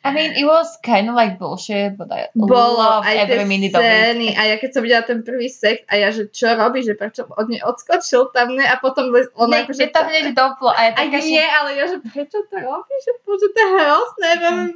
[0.04, 3.72] I mean, it was kind of like bullshit, but I Bolo love aj every minute
[3.72, 3.88] of it.
[3.88, 6.92] scény a ja keď som videla ten prvý sex a ja, že čo robí, že
[6.92, 9.88] prečo od nej odskočil tam, ne, a potom ona Ne, akože...
[9.88, 10.68] to hneď doplo.
[10.76, 13.68] A ja A taká, nie, ale ja, že prečo to robí, že bože, to je
[13.80, 14.30] hrozné.
[14.44, 14.72] Mm.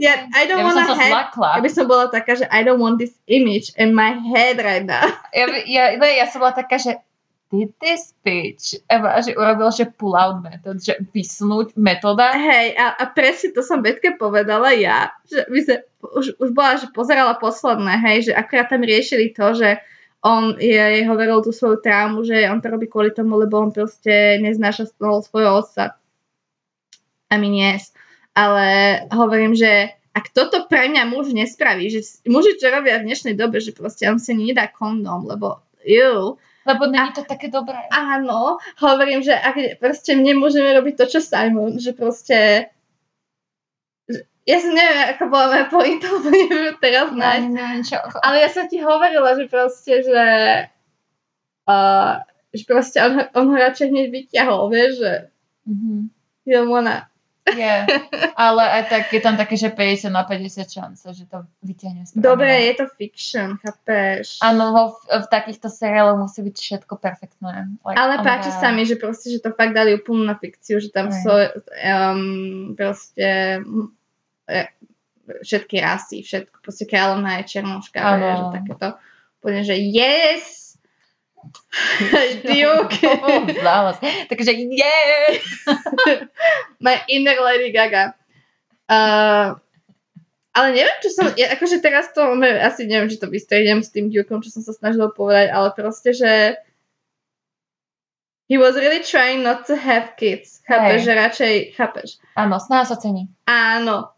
[0.00, 2.96] Ja, I don't Ja wanna have, ja by som bola taká, že I don't want
[2.96, 5.04] this image in my head right now.
[5.36, 6.96] Ja, ja, ne, ja som bola taká, že
[7.48, 12.36] did this bitch Eva, že urobil, že pull-out method, že vysunúť metóda.
[12.36, 16.76] Hej, a, a presne to som Betke povedala ja, že my sa, už, už bola,
[16.76, 19.80] že pozerala posledné, hej, že akurát tam riešili to, že
[20.20, 23.70] on je, jej hovoril tú svoju traumu, že on to robí kvôli tomu, lebo on
[23.70, 25.94] proste neznáša svojho svojho otca.
[27.30, 27.94] I mean, yes.
[28.34, 33.38] Ale hovorím, že ak toto pre mňa muž nespraví, že muži čo robia v dnešnej
[33.38, 36.34] dobe, že proste on si nedá kondóm, lebo ju,
[36.68, 37.80] Lebo není to také dobré.
[37.88, 42.68] áno, hovorím, že ak proste nemôžeme robiť to, čo Simon, že proste
[44.44, 47.48] ja si neviem, ako bola moja pointa, lebo neviem teraz nájsť.
[47.48, 47.96] neviem čo.
[48.20, 50.22] Ale ja som ti hovorila, že proste, že
[51.68, 52.12] uh,
[52.48, 55.12] že proste on, on ho radšej hneď vyťahol, vieš, že
[55.68, 56.08] Mhm.
[56.48, 57.07] you don't wanna.
[57.56, 57.74] Je.
[58.36, 62.24] Ale aj tak je tam také, že 50 na 50 šance, že to vyťahne správne.
[62.24, 64.42] Dobre, je to fiction, chápeš?
[64.44, 67.72] Áno, v, v takýchto seriáloch musí byť všetko perfektné.
[67.86, 70.92] Like, Ale páči sa mi, že proste, že to fakt dali úplnú na fikciu, že
[70.92, 71.20] tam Hej.
[71.24, 73.60] sú um, proste
[74.48, 74.60] e,
[75.40, 78.30] všetky rasy, všetko, proste kráľovná je černoška, že
[78.60, 78.88] takéto,
[79.40, 80.67] úplne, že yes!
[82.42, 82.96] Duke!
[83.62, 83.98] Záhlas.
[84.28, 85.42] Takže yes!
[86.84, 88.14] My inner Lady Gaga.
[88.88, 89.60] Uh,
[90.56, 93.94] ale neviem, čo som, ja, akože teraz to, ne- asi neviem, či to vystriedem s
[93.94, 96.58] tým Dukeom, čo som sa snažila povedať, ale proste, že
[98.50, 100.58] he was really trying not to have kids.
[100.66, 101.06] Chápeš, Hej.
[101.06, 102.08] že radšej, chápeš.
[102.34, 103.28] Áno, snaha sa cení.
[103.46, 104.17] Áno.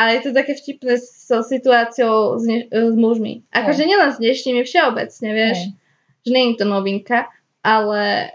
[0.00, 3.44] Ale je to také vtipné so situáciou s, ne- s mužmi.
[3.52, 5.58] Akože nielen s dnešnými, všeobecne, vieš.
[5.60, 5.76] Hej.
[6.24, 7.28] Že nie je to novinka,
[7.60, 8.32] ale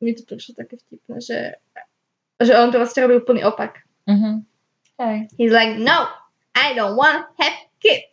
[0.00, 1.60] mi to prišlo také vtipné, že,
[2.40, 3.84] že on proste robí úplný opak.
[4.08, 4.48] Mhm.
[4.96, 5.16] Hej.
[5.36, 6.08] He's like, no,
[6.56, 8.08] I don't want to have kids.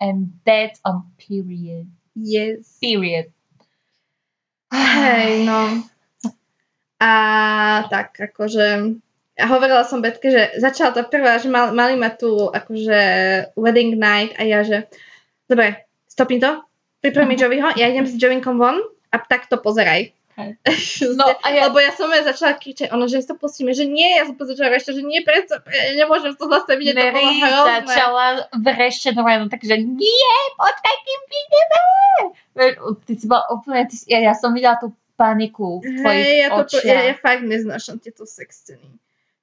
[0.00, 1.92] And that's on period.
[2.16, 2.80] Yes.
[2.80, 3.28] Period.
[4.72, 5.84] Hej, no.
[7.04, 7.12] A
[7.92, 8.96] tak, akože...
[9.38, 13.00] Ja hovorila som Betke, že začala to prvá, že mal, mali ma tu akože
[13.54, 14.90] wedding night a ja, že
[15.46, 16.58] dobre, stopím to,
[16.98, 20.10] pripravím mi Joeyho, ja idem s Jovinkom von a tak to pozeraj.
[21.14, 23.82] No, a ja- Lebo ja som ja začala kričať, ono, že si to pustíme, že
[23.84, 27.30] nie, ja som začala ešte, že nie, predsa, ja nemôžem to zase vidieť, to bolo
[27.32, 27.74] hrozné.
[27.82, 31.78] začala vrešťať normálne, no takže nie, počkaj, kým vidíme.
[33.00, 36.48] Ty si bola úplne, ty, ja, ja som videla tú paniku v tvojich Hej, ja,
[36.60, 38.86] to, ja, ja fakt neznášam tieto sex scény.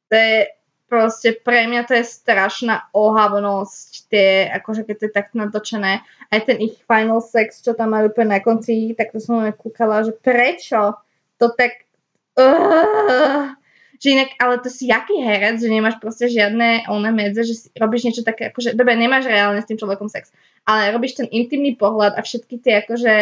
[0.10, 0.48] To je
[0.86, 6.40] proste, pre mňa to je strašná ohavnosť, tie, akože keď to je tak natočené, aj
[6.46, 10.14] ten ich final sex, čo tam majú úplne na konci, tak to som kúkala, že
[10.14, 10.96] prečo?
[11.42, 11.90] To tak...
[12.36, 13.56] Uh,
[14.00, 17.68] že inak, ale to si jaký herec, že nemáš proste žiadne oné medze, že si
[17.80, 20.36] robíš niečo také, akože, dobre, nemáš reálne s tým človekom sex,
[20.68, 23.14] ale robíš ten intimný pohľad a všetky tie, akože,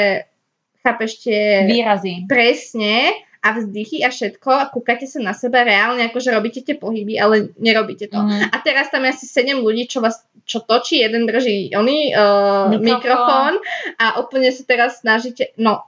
[0.82, 2.26] chápeš tie Výrazy.
[2.26, 7.20] presne a vzdychy a všetko a kúkate sa na seba reálne, akože robíte tie pohyby,
[7.20, 8.16] ale nerobíte to.
[8.16, 8.56] Mhm.
[8.56, 12.68] A teraz tam je asi 7 ľudí, čo vás čo točí, jeden drží oný uh,
[12.68, 12.84] Mikrofón.
[12.84, 13.54] mikrofón
[13.96, 15.88] a úplne sa teraz snažíte, no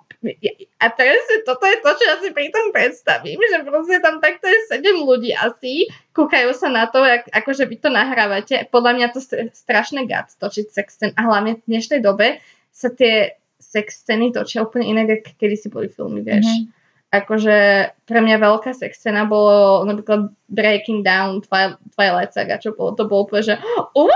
[0.81, 4.49] a teraz toto je to, čo ja si pri tom predstavím, že proste tam takto
[4.49, 5.85] je 7 ľudí asi,
[6.17, 8.65] kúkajú sa na to, jak, akože vy to nahrávate.
[8.73, 12.41] Podľa mňa to str- strašné gad točiť sex scén a hlavne v dnešnej dobe
[12.73, 16.47] sa tie sex scény točia úplne inak, ako kedy si boli filmy, vieš.
[16.47, 16.84] Mhm.
[17.21, 17.55] Akože
[18.03, 23.07] pre mňa veľká sex scéna bolo napríklad Breaking Down Twi- Twilight Saga, čo bolo, to
[23.07, 24.09] bolo úplne, že uh,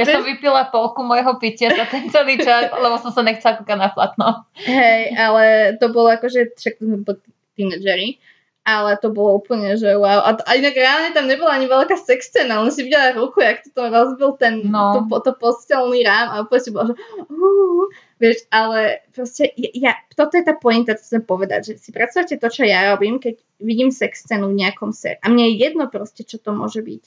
[0.00, 3.78] Ja som vypila polku môjho pitia za ten celý čas, lebo som sa nechcela kúkať
[3.78, 4.48] na platno.
[4.58, 7.20] hej, ale to bolo akože, však to sme boli
[7.54, 8.18] tínedžeri,
[8.64, 10.24] ale to bolo úplne, že wow.
[10.24, 13.60] A, a inak reálne tam nebola ani veľká sex scéna, len si videla ruku, jak
[13.60, 15.04] to tam rozbil ten, No.
[15.04, 16.98] to, to postelný rám a úplne si bolo, že
[17.28, 17.84] uh,
[18.16, 22.40] vieš, ale proste, ja, ja, toto je tá pointa, čo chcem povedať, že si predstavte
[22.40, 25.20] to, čo ja robím, keď vidím sex scénu v nejakom ser.
[25.20, 27.04] A mne je jedno proste, čo to môže byť.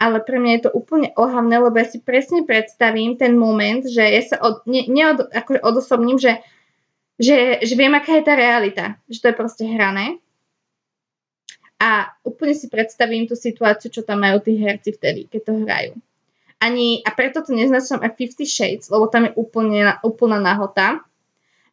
[0.00, 4.00] Ale pre mňa je to úplne ohavné, lebo ja si presne predstavím ten moment, že
[4.00, 6.40] ja sa od, ne, neod, akože odosobním, že,
[7.20, 8.96] že, že viem, aká je tá realita.
[9.12, 10.16] Že to je proste hrané.
[11.80, 15.92] A úplne si predstavím tú situáciu, čo tam majú tí herci vtedy, keď to hrajú.
[16.60, 21.00] Ani, a preto to neznačím aj 50 Shades, lebo tam je úplne, úplná nahota.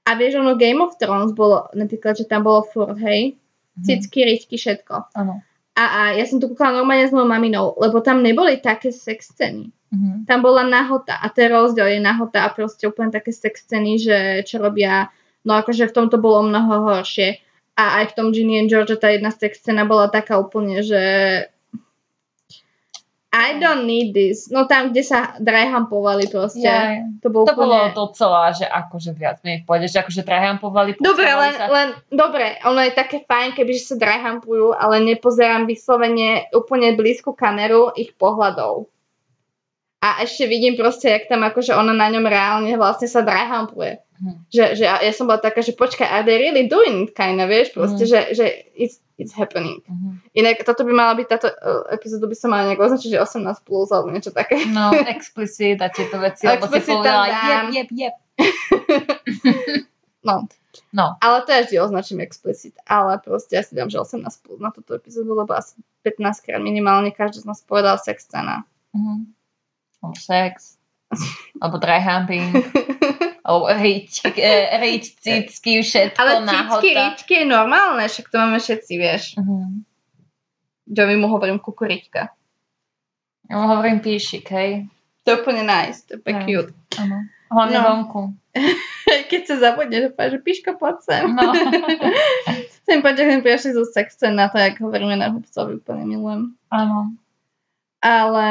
[0.08, 3.36] A vieš, ono Game of Thrones bolo, napríklad, že tam bolo furt, hej,
[3.84, 5.12] cicky, ričky, všetko.
[5.12, 5.44] Áno.
[5.78, 9.36] A, a ja som to kúkala normálne s mojou maminou, lebo tam neboli také sex
[9.36, 9.70] scény.
[9.94, 10.26] Mhm.
[10.28, 14.18] Tam bola nahota a ten rozdiel je nahota a proste úplne také sex scény, že
[14.44, 15.12] čo robia,
[15.48, 17.40] no akože v tomto bolo mnoho horšie.
[17.78, 20.98] A aj v tom Ginny and George tá jedna sex scéna bola taká úplne, že
[23.38, 24.50] I don't need this.
[24.50, 26.66] No tam, kde sa drajhampovali proste.
[26.66, 27.94] Ja, To bolo to bolo úplne...
[27.94, 30.98] docela, že akože viac menej v pohode, že akože trajhampovali.
[30.98, 31.70] Dobre, len, sa.
[31.70, 37.38] len, dobre, ono je také fajn, keby že sa drajhampujú, ale nepozerám vyslovene úplne blízku
[37.38, 38.90] kameru ich pohľadov.
[40.02, 44.07] A ešte vidím proste, jak tam akože ona na ňom reálne vlastne sa drajhampuje.
[44.18, 44.50] Mhm.
[44.50, 47.46] Že, že ja, ja som bola taká, že počkaj, are they really doing it, kinda,
[47.46, 48.10] vieš, proste, Mhm.
[48.10, 49.86] že, že it's, it's happening.
[49.86, 50.26] Mhm.
[50.34, 53.62] Inak toto by mala byť, táto uh, epizódu by sa mala nejak označiť, že 18
[53.62, 54.58] plus alebo niečo také.
[54.70, 58.16] No, explicit a tieto veci, lebo si povedala jeb, jeb, jeb.
[60.28, 60.44] No.
[60.92, 61.16] No.
[61.24, 62.76] Ale to ja vždy označím explicit.
[62.84, 66.60] Ale proste ja si dám, že 18 plus na túto epizódu, lebo asi 15 krát
[66.60, 68.68] minimálne každý z nás povedal sex scéna.
[68.92, 69.32] Mhm.
[70.04, 70.76] Alebo sex.
[71.64, 72.44] Alebo dry humping.
[73.48, 79.24] Rič, cicky, všetko, Ale cicky, ričky je normálne, však to máme všetci, vieš.
[79.40, 79.88] Mhm.
[80.88, 82.32] Jovi mu hovorím kukurička.
[83.48, 84.88] Ja mu hovorím píšik, hej.
[85.24, 86.72] To je úplne nice, to je cute.
[87.00, 87.28] Áno.
[87.48, 87.84] Hlavne No.
[87.88, 88.22] vonku.
[89.32, 91.24] Keď sa zabudne, že povie, že piško, poď sem.
[91.32, 91.52] No.
[92.88, 96.56] Že sme prišli zo sex na to, jak hovoríme na Hubcovi, úplne milujem.
[96.72, 97.12] Áno.
[98.00, 98.48] Ale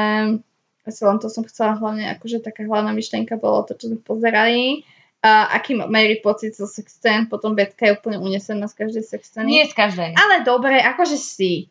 [0.87, 4.87] asi len to som chcela hlavne, akože taká hlavná myšlienka bolo to, čo sme pozerali.
[5.18, 9.26] A aký Mary pocit zo sex scén, potom Betka je úplne unesená z každej sex
[9.28, 9.49] scény.
[9.51, 10.14] Nie z každej.
[10.14, 11.66] Ale dobre, akože si.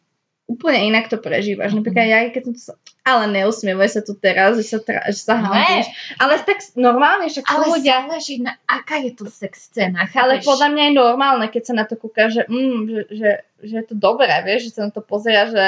[0.45, 1.71] Úplne inak to prežívaš.
[1.71, 1.77] Mhm.
[1.79, 2.61] Napríklad ja, keď som to...
[2.61, 5.01] sa- Ale neusmievaj sa tu teraz, že sa, tra...
[5.07, 5.87] že sa hambíš.
[6.17, 8.03] Ale tak normálne, však Ale ľudia...
[8.03, 11.85] záleží na aká je to sex scéna, Ale podľa mňa je normálne, keď sa na
[11.85, 13.29] to kúka, že, mm, že, že,
[13.63, 15.65] že je to dobré, vieš, že sa na to pozera, že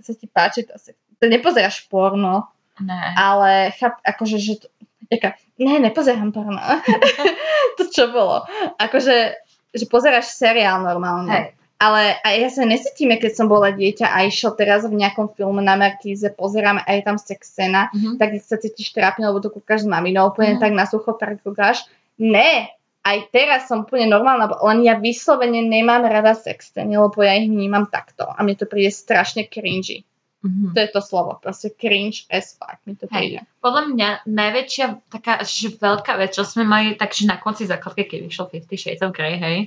[0.00, 0.74] sa ti páči to.
[0.74, 3.00] sex- To nepozeráš porno, Ne.
[3.16, 4.66] ale cháp, akože, že to,
[5.08, 6.58] jaká, ne, nepozerám porno.
[7.80, 8.44] to čo bolo?
[8.76, 9.38] Akože,
[9.72, 11.32] že pozeráš seriál normálne.
[11.32, 11.46] Hej.
[11.76, 15.60] Ale a ja sa nesítim, keď som bola dieťa a išiel teraz v nejakom filme
[15.60, 18.16] na Markíze, pozerám a je tam sex scéna, Mhm.
[18.16, 20.60] tak sa cítiš trápne, lebo to kúkaš s maminou, úplne Mhm.
[20.64, 21.84] tak na sucho kúkaš.
[22.16, 22.72] Ne,
[23.04, 27.46] aj teraz som úplne normálna, len ja vyslovene nemám rada sex scény, lebo ja ich
[27.46, 30.00] vnímam takto a mne to príde strašne cringy.
[30.46, 30.72] Mhm.
[30.72, 33.42] To je to slovo, proste cringe as fuck mi to príde.
[33.58, 38.18] Podľa mňa najväčšia taká že veľká vec, čo sme mali, takže na konci základky, keď
[38.30, 39.58] vyšiel Fifty Shades of Grey, hej,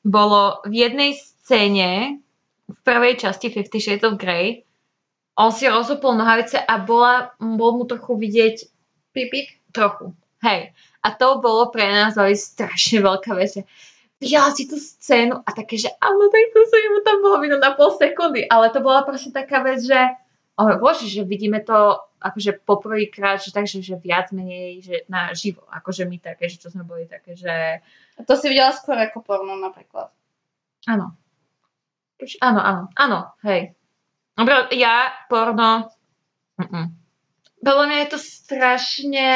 [0.00, 2.18] bolo v jednej scéne
[2.64, 4.64] v prvej časti Fifty Shades of Grey
[5.36, 8.56] on si rozopol nohavice a bola, bol mu trochu vidieť
[9.16, 9.60] Pipik?
[9.72, 10.12] trochu.
[10.44, 10.76] Hej.
[11.00, 13.62] A to bolo pre nás ale strašne veľká vec, že
[14.20, 17.58] videla si tú scénu a také, že áno, tak to sa mu tam bolo vidno
[17.58, 19.98] na pol sekundy, ale to bola proste taká vec, že
[20.58, 25.66] oh, bože, že vidíme to akože poprvýkrát, že takže, že viac menej, že na živo,
[25.66, 27.82] akože my také, že čo sme boli také, že
[28.16, 30.12] A to si videla skôr ako porno napríklad.
[30.86, 31.18] áno.
[32.38, 33.74] Áno, áno, áno, hej.
[34.78, 35.90] Ja porno,
[36.54, 37.02] mm
[37.62, 39.26] podľa mňa je to strašne...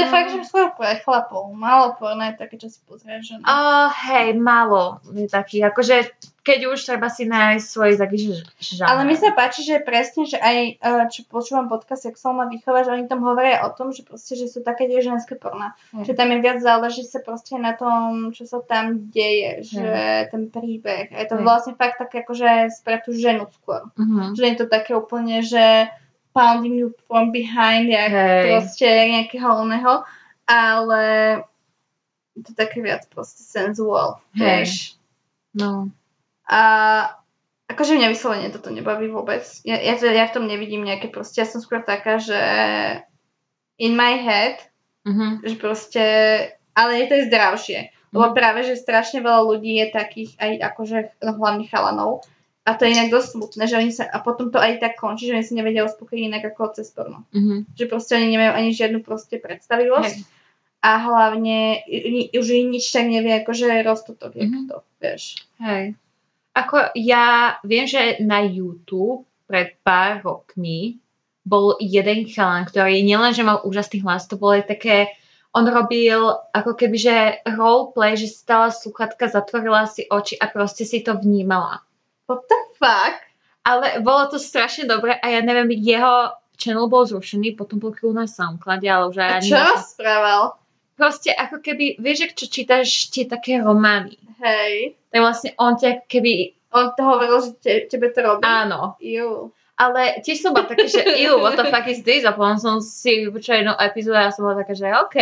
[0.00, 0.14] To je Mm.
[0.16, 1.52] fakt, že skôr pre chlapov.
[1.52, 3.44] Málo porno je také, čo si pozrieš, že no.
[3.44, 6.08] Uh, hej, málo je taký, akože
[6.40, 8.48] keď už treba si nájsť svoj taký ž-
[8.80, 8.88] žáner.
[8.88, 12.96] Ale mi sa páči, že presne, že aj eh, čo počúvam podcast Sexuálna výchova, že
[12.96, 15.76] oni tam hovoria o tom, že proste, že sú také tie ženské porná.
[15.92, 16.08] Hej.
[16.08, 19.84] Že tam je viac záleží sa proste na tom, čo sa tam deje, že
[20.32, 21.12] ten príbeh.
[21.12, 21.44] A je to Hej.
[21.44, 23.92] vlastne fakt také akože pre tú ženu skôr.
[23.92, 24.32] Uh-huh.
[24.32, 25.92] Že nie je to také úplne, že
[26.32, 28.42] pounding you from behind, jak Hej.
[28.46, 30.06] proste nejakého oného,
[30.46, 31.02] ale
[32.38, 34.40] je to také viac proste senzual, Hej.
[34.40, 34.72] vieš.
[35.54, 35.90] No.
[36.46, 36.60] A
[37.70, 39.42] akože mňa vyslovene toto nebaví vôbec.
[39.66, 42.38] Ja, ja, ja v tom nevidím nejaké proste, ja som skôr taká, že
[43.78, 44.58] in my head,
[45.00, 45.40] Uh-huh.
[45.40, 46.04] že proste,
[46.76, 47.78] ale je to aj zdravšie.
[48.12, 48.36] Lebo Mhm.
[48.36, 52.20] práve, že strašne veľa ľudí je takých aj akože no, hlavných chalanov.
[52.60, 55.26] A to je inak dosť smutné, že oni sa, a potom to aj tak končí,
[55.26, 57.24] že oni si nevedia uspokojiť inak ako cez porno.
[57.32, 57.64] Uh-huh.
[57.72, 60.16] Že proste oni nemajú ani žiadnu proste predstavivosť.
[60.20, 60.28] Hej.
[60.80, 61.84] A hlavne
[62.32, 64.68] už im nič tak nevie, akože roztotok, Mhm.
[64.68, 65.40] to, vieš.
[65.60, 65.96] Hej.
[66.56, 71.00] Ako ja viem, že na YouTube pred pár rokmi
[71.44, 75.08] bol jeden chalan, ktorý nielen, že mal úžasný hlas, to bolo aj také,
[75.50, 80.86] on robil ako keby, že roleplay, že si dala sluchatka, zatvorila si oči a proste
[80.86, 81.82] si to vnímala.
[82.30, 83.18] What the fuck?
[83.66, 88.22] Ale bolo to strašne dobre a ja neviem, jeho channel bol zrušený, potom bol chvíľu
[88.22, 90.42] na Soundclade, ale už aj A čo rozprával?
[90.94, 94.94] Proste ako keby, vieš, ak čo čítaš tie také romány, Hej.
[95.10, 98.46] tak vlastne on ťa keby, On to hovoril, že te, tebe to robí.
[98.46, 99.50] áno, Ju.
[99.80, 102.28] Ale tiež som bola také, že ew, what the fuck is this?
[102.28, 105.16] A potom som si vypočula jednu epizódu a som bola taká, že OK.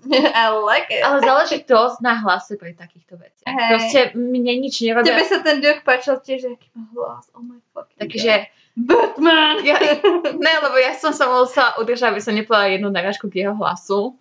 [0.36, 1.00] I like it.
[1.00, 3.48] Ale záleží dosť na hlase pri takýchto veciach.
[3.48, 3.70] Hej.
[3.72, 5.16] Proste mne nič nerobia.
[5.16, 7.24] Tebe sa ten dialog páčil tiež, aký má hlas.
[7.32, 8.52] Oh my fucking Takže.
[8.72, 9.60] Batman!
[9.64, 9.76] ja,
[10.44, 14.16] ne, lebo ja som sa musela udržať, aby som nepovedala jednu narážku k jeho hlasu.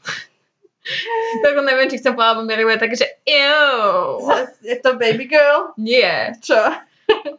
[1.43, 4.23] tak neviem, či chcem povedať, lebo mi rybuje také, že ew.
[4.63, 5.75] Je to baby girl?
[5.75, 6.35] Nie.
[6.39, 6.57] Čo?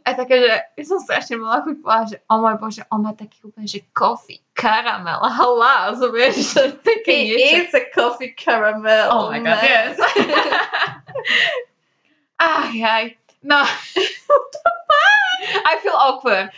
[0.02, 3.12] A také, že ja som strašne mala chuť povedať, že o môj bože, on má
[3.14, 7.70] taký úplne, že coffee, karamel, hlas, vieš, že také He niečo.
[7.70, 9.08] is a coffee caramel.
[9.08, 9.62] Oh my god, man.
[9.62, 9.96] yes.
[12.42, 13.14] Aj, aj.
[13.46, 13.62] No.
[15.62, 16.50] I feel awkward.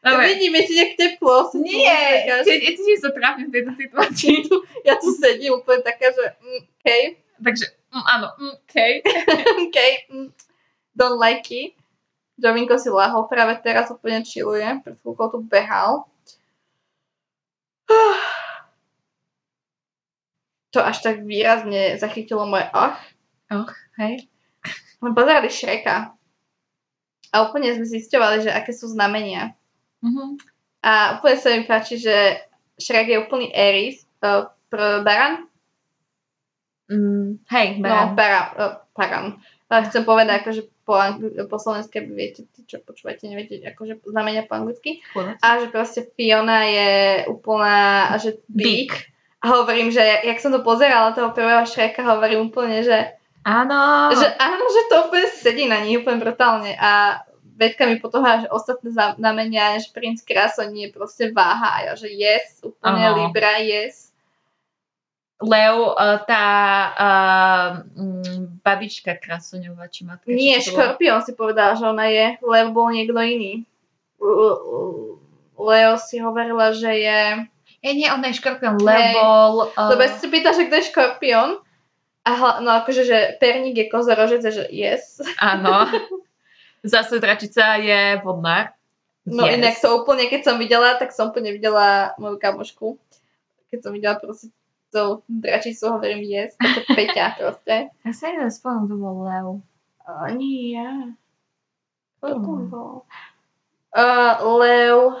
[0.00, 0.24] Dobre.
[0.32, 1.52] Vidíme ti nejak teplo.
[1.58, 4.36] Nie, taká, ty, si sa trápim v tejto situácii.
[4.88, 7.02] Ja tu sedím úplne taká, že mm, okay,
[7.44, 8.76] Takže, mm, áno, mm, OK.
[9.68, 10.32] okay, mm,
[10.96, 11.76] don't like it.
[12.38, 14.62] Jovinko si lahol práve teraz úplne chilluje.
[14.80, 16.06] Pred chvíľkou tu behal.
[20.68, 23.00] To až tak výrazne zachytilo moje ach.
[23.48, 24.28] Och, hej.
[25.00, 26.12] My pozerali Shreka.
[27.32, 29.56] A úplne sme zisťovali, že aké sú znamenia.
[30.04, 30.36] Mhm.
[30.84, 32.44] A úplne sa mi páči, že
[32.76, 34.04] Shrek je úplný Aries.
[34.20, 35.48] Uh, pr- baran?
[36.92, 38.08] Mm, hej, No, berám.
[38.12, 39.26] para, uh, paran.
[39.72, 44.56] Uh, chcem povedať, akože po, angli- po slovensky, viete, čo počúvate, neviete, akože znamenia po
[44.56, 45.04] anglicky.
[45.44, 46.92] A že proste Fiona je
[47.28, 48.96] úplná, že big.
[49.44, 54.12] A hovorím, že jak som to pozerala, toho prvého Shreka, hovorím úplne, že Áno.
[54.12, 57.22] Že áno, že to úplne sedí na nich úplne brutálne a
[57.58, 62.62] Vedka mi potohá, že ostatné znamenia, že princ je proste váha a ja, že yes,
[62.62, 63.14] úplne Aha.
[63.18, 64.07] Libra, yes.
[65.38, 66.46] Leo, uh, tá
[66.98, 67.70] uh,
[68.66, 70.26] babička krasoňová, či matka.
[70.26, 70.66] či Nie, bolo?
[70.66, 73.62] Škorpión si povedala, že ona je, Lev bol niekto iný.
[75.54, 77.20] Leo si hovorila, že je...
[77.78, 78.86] Ja nie, ona je škorpión, Hej.
[78.90, 79.22] lebo...
[79.78, 81.62] Uh, Lebo si pýta, že kto je Škorpión
[82.26, 85.22] A hla, no akože, že perník je kozorožec, že yes.
[85.38, 85.86] Áno.
[86.82, 88.74] Zase dračica je vodná.
[89.22, 89.54] No yes.
[89.54, 92.98] inak to úplne, keď som videla, tak som úplne videla moju kamošku.
[93.70, 94.50] Keď som videla proste
[94.88, 97.92] tú dračicu, hovorím yes, to Peťa proste.
[97.92, 99.60] Ja sa jeden spomínam, to bol.
[100.08, 101.12] A nie ja.
[102.18, 102.66] Kto Mm.
[102.72, 103.04] bol?
[103.94, 105.20] Uh.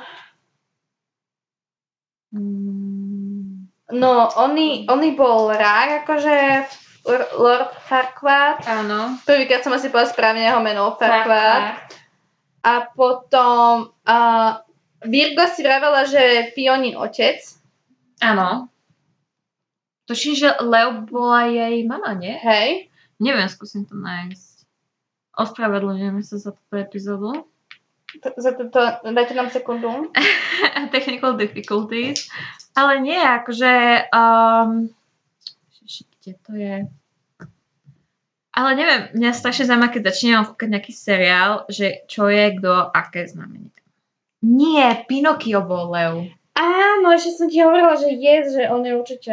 [2.34, 3.68] Mm.
[3.88, 6.68] No, oni, oni bol rár, akože
[7.40, 8.68] Lord Farquaad.
[8.68, 9.16] Áno.
[9.24, 11.88] Prvýkrát som asi povedala správne jeho meno, Farquaad.
[12.68, 14.50] A potom uh,
[15.08, 17.40] Virgo si vravela, že Fionin otec.
[18.20, 18.68] Áno.
[20.08, 22.32] Tuším, že Leo bola jej mama, nie?
[22.32, 22.88] Hej.
[23.20, 24.64] Neviem, skúsim to nájsť.
[25.36, 27.44] Ospravedlňujeme sa za túto epizódu.
[28.08, 30.08] T- Za toto, dajte nám sekundu.
[30.96, 32.32] Technical difficulties.
[32.72, 34.08] Ale nie, akože...
[34.08, 34.88] Um,
[36.24, 36.76] kde to je?
[38.56, 43.28] Ale neviem, mňa strašne zaujíma, keď začínam kúkať nejaký seriál, že čo je kto, aké
[43.28, 43.70] znamenie.
[44.42, 46.26] Nie, Pinokio bol Leo.
[46.58, 49.32] Áno, ešte som ti hovorila, že je, že on je určite.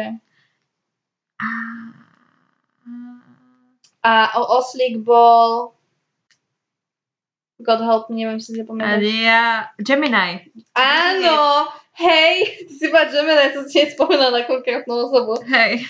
[4.06, 5.74] A Oslík bol...
[7.56, 9.00] God help, neviem si A zapamätať.
[9.02, 9.72] ja...
[9.80, 10.44] Gemini.
[10.76, 11.64] Áno,
[11.96, 15.40] hej, ty si povedal Gemini, som si nespomenala na konkrétnu osobu.
[15.48, 15.88] Hej.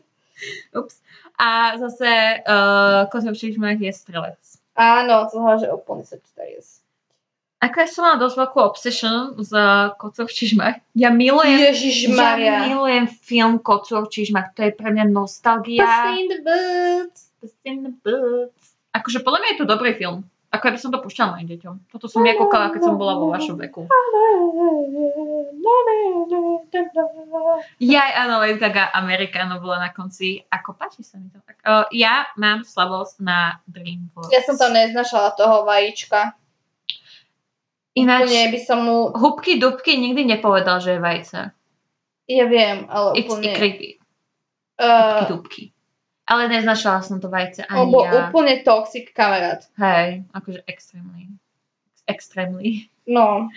[0.78, 1.00] Ups.
[1.40, 4.40] A zase uh, Kozov Čižmach je strelec.
[4.76, 6.44] Áno, toho, že úplne sa číta.
[7.60, 9.52] Ako ja som mala dosť veľkú obsession s
[10.00, 10.80] Kocov Čižmach.
[10.96, 14.56] Ja milujem, Ježiš ja milujem film Kocov Čižmach.
[14.56, 15.84] To je pre mňa nostalgia.
[15.84, 17.20] Pussy in the boots.
[17.36, 18.64] Puss in the boots.
[18.96, 20.24] Akože podľa mňa je to dobrý film.
[20.50, 21.74] Ako ja by som to púšťala mojim deťom.
[21.94, 23.86] Toto som ja kúkala, keď som bola vo vašom veku.
[27.78, 30.42] Jaj, áno, Lady Gaga Americano bola na konci.
[30.50, 31.38] Ako páči sa mi to.
[31.44, 34.34] Tak, uh, ja mám slabosť na DreamWorks.
[34.34, 36.34] Ja som tam neznašala toho vajíčka.
[37.98, 39.10] Ináč, Úplne by som mu...
[39.10, 41.38] hubky dubky nikdy nepovedal, že je vajce.
[42.30, 43.50] Ja viem, ale It's úplne...
[43.58, 43.98] creepy.
[44.78, 45.64] Hubky Uh, dubky.
[46.30, 48.30] Ale neznašala som to vajce on ani bol ja.
[48.30, 49.66] úplne toxic kamarát.
[49.74, 51.26] Hej, akože extrémly.
[52.06, 52.86] Extrémly.
[53.10, 53.50] No.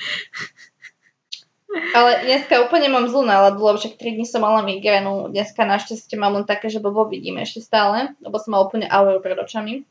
[1.94, 5.30] Ale dneska úplne mám zlú náladu, lebo však 3 dní som mala migrénu.
[5.30, 9.22] Dneska našťastie mám len také, že blbo vidím ešte stále, lebo som mala úplne auru
[9.22, 9.86] pred očami.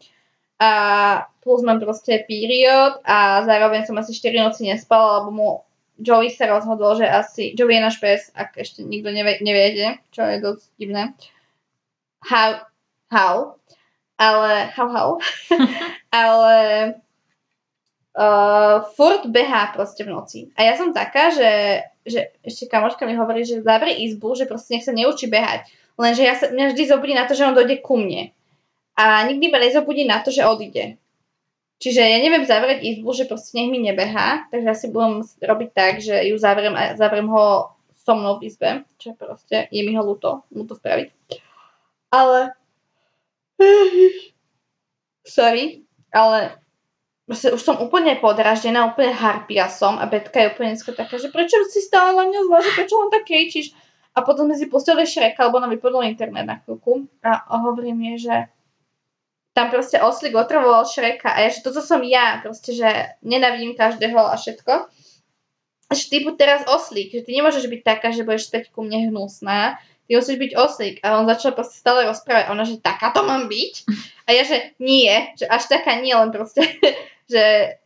[0.63, 0.71] A
[1.43, 5.51] plus mám proste period a zároveň som asi 4 noci nespala, lebo mu
[5.99, 7.51] Joey sa rozhodol, že asi...
[7.59, 11.19] Joey je náš pes, ak ešte nikto nevie, neviete, čo je dosť divné.
[12.23, 12.63] How,
[13.11, 13.59] how,
[14.15, 15.09] ale how, how.
[16.23, 16.55] ale
[18.15, 20.39] uh, furt behá proste v noci.
[20.55, 24.79] A ja som taká, že, že ešte kamoška mi hovorí, že zavri izbu, že proste
[24.79, 25.67] nech sa neučí behať.
[25.99, 28.33] Lenže ja sa, mňa vždy zobudí na to, že on dojde ku mne.
[28.97, 31.01] A nikdy ma nezobudí na to, že odíde.
[31.83, 35.99] Čiže ja neviem zavrieť izbu, že proste nech mi nebehá, takže asi budem robiť tak,
[35.99, 40.03] že ju zavriem a zavriem ho so mnou v izbe, čo proste je mi ho
[40.07, 41.11] ľúto, mu to spraviť.
[42.15, 42.55] Ale
[45.27, 45.83] sorry,
[46.15, 46.55] ale
[47.27, 51.59] proste už som úplne podraždená, úplne harpia som a Betka je úplne taká, že prečo
[51.67, 53.75] si stále na mňa zlá, že prečo len tak kričíš?
[54.13, 58.29] A potom sme si pustili Shreka, lebo nám vypadol internet na chvíľku a, hovorím jej,
[58.29, 58.35] že
[59.53, 62.89] tam proste oslík otrvoval Shreka a ja, že toto som ja, proste, že
[63.21, 64.89] nenavidím každého a všetko.
[65.93, 69.13] Že ty buď teraz oslík, že ty nemôžeš byť taká, že budeš späť ku mne
[69.13, 69.77] hnusná,
[70.09, 70.97] ty musíš byť oslík.
[71.05, 73.75] A on začal proste stále rozprávať, a ona, že taká to mám byť?
[74.25, 76.65] A ja, že nie, že až taká nie, len proste,
[77.33, 77.77] že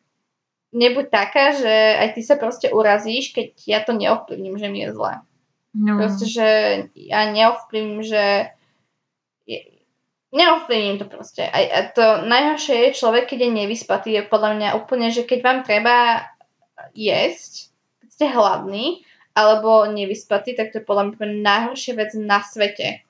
[0.71, 4.95] nebuď taká, že aj ty sa proste urazíš, keď ja to neovplyvním, že mi je
[4.95, 5.13] zle.
[5.77, 5.99] No.
[5.99, 6.49] Proste, že
[6.95, 8.55] ja neovplyvním, že
[10.35, 11.47] neovplyvním to proste.
[11.47, 15.39] A, a to najhoršie je človek, keď je nevyspatý, je podľa mňa úplne, že keď
[15.43, 16.27] vám treba
[16.95, 17.71] jesť,
[18.03, 18.87] keď ste hladní,
[19.37, 23.05] alebo nevyspatý, tak to je podľa mňa najhoršia vec na svete.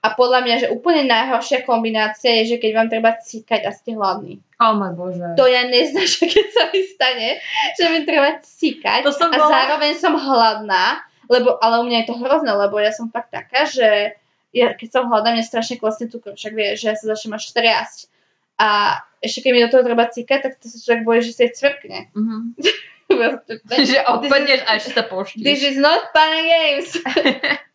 [0.00, 3.92] A podľa mňa, že úplne najhoršia kombinácia je, že keď vám treba cíkať a ste
[3.92, 4.40] hladní.
[4.56, 5.36] Oh môj bože.
[5.36, 7.28] To ja neznášam, keď sa mi stane,
[7.76, 12.16] že mi treba cíkať a bola- zároveň som hladná, lebo, ale u mňa je to
[12.16, 14.16] hrozné, lebo ja som fakt taká, že
[14.50, 17.44] ja, keď som hladná, mne strašne klesne cukor, však vieš, že ja sa začnem až
[17.54, 17.98] triasť.
[18.60, 21.40] A ešte keď mi do toho treba cíkať, tak to sa človek bojí, že si
[21.46, 22.12] jej cvrkne.
[22.12, 22.36] Mhm.
[23.10, 23.52] Proste,
[23.90, 25.60] že odpadneš a ešte sa This poštíš.
[25.74, 26.90] is not fun games.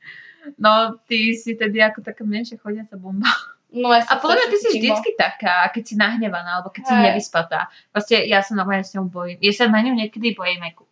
[0.61, 3.25] No, ty si tedy ako taká menšia chodiaca bomba.
[3.73, 6.93] No, ja A podľa mňa ty si vždycky taká, keď si nahnevaná, alebo keď si
[6.93, 7.03] Hej.
[7.11, 7.59] nevyspatá.
[7.89, 9.41] Proste ja sa normálne s ňou bojím.
[9.41, 10.84] Ja sa na ňu niekedy bojím aj.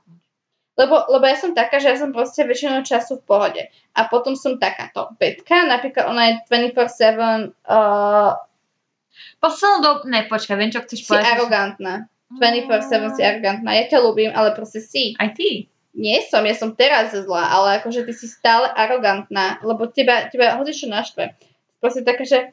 [0.74, 3.62] Lebo, lebo ja som taká, že ja som proste väčšinou času v pohode.
[3.94, 5.14] A potom som takáto.
[5.22, 8.34] Betka, napríklad ona je 24-7 uh,
[9.38, 11.38] Poslednú dobu, ne, počkaj, viem, čo chceš si povedať.
[11.38, 11.94] arogantná.
[12.42, 13.70] 24-7 si arogantná.
[13.78, 15.14] Ja ťa ľúbim, ale proste si.
[15.22, 15.70] Aj ty.
[15.94, 20.58] Nie som, ja som teraz zlá, ale akože ty si stále arogantná, lebo teba, teba
[20.58, 21.38] hodí čo naštve.
[21.78, 22.50] Proste taká, že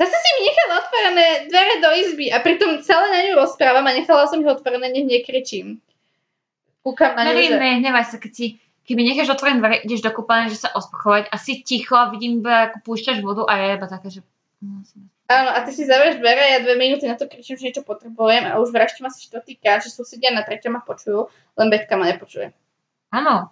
[0.00, 3.92] zase si mi nechala otvorené dvere do izby a pritom celé na ňu rozprávam a
[3.92, 5.84] nechala som ich otvorené, nech nekričím.
[6.82, 7.58] Kúkam na Mary, že...
[7.58, 8.46] nehnevaj sa, keď si
[8.82, 12.42] keby necháš otvorené dvere, ideš do kúpania, že sa osprchovať a si ticho a vidím
[12.42, 14.26] ako púšťaš vodu a ja iba taká, že...
[14.86, 17.86] som- Áno, a ty si zavrieš dvere, ja dve minúty na to kričím, že niečo
[17.86, 22.04] potrebujem a už vraštím asi štvrtýkrát, že susedia na treťom ma počujú, len Betka ma
[22.04, 22.52] nepočuje.
[23.14, 23.48] Áno.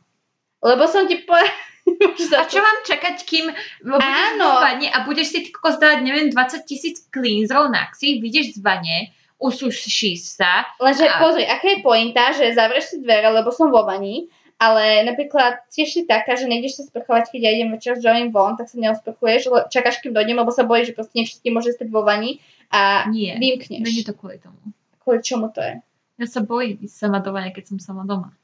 [0.60, 1.48] Lebo som ti povedala...
[2.38, 3.50] A čo mám čakať, kým
[3.82, 4.46] budeš Áno.
[4.46, 8.58] v vane a budeš si kokos dať, neviem, 20 tisíc cleanserov na ksich, vyjdeš z
[8.62, 9.10] vane,
[9.40, 10.68] usušíš sa.
[10.76, 15.00] Lenže A- pozri, aká je pointa, že zavrieš si dvere, lebo som vo vani, ale
[15.02, 18.54] napríklad tiež si taká, že nejdeš sa sprchovať, keď ja idem večer s Joeym von,
[18.54, 21.88] tak sa neosprchuješ, čakáš, kým dojdem, lebo sa bojíš, že proste niečo ti môže stať
[21.88, 22.38] vo vani
[22.68, 23.34] a Nie.
[23.34, 23.80] vymkneš.
[23.80, 24.60] Není to kvôli tomu.
[25.00, 25.80] Kvôli čomu to je?
[26.16, 28.36] Ja sa bojím ísť sama do vane, keď som sama doma.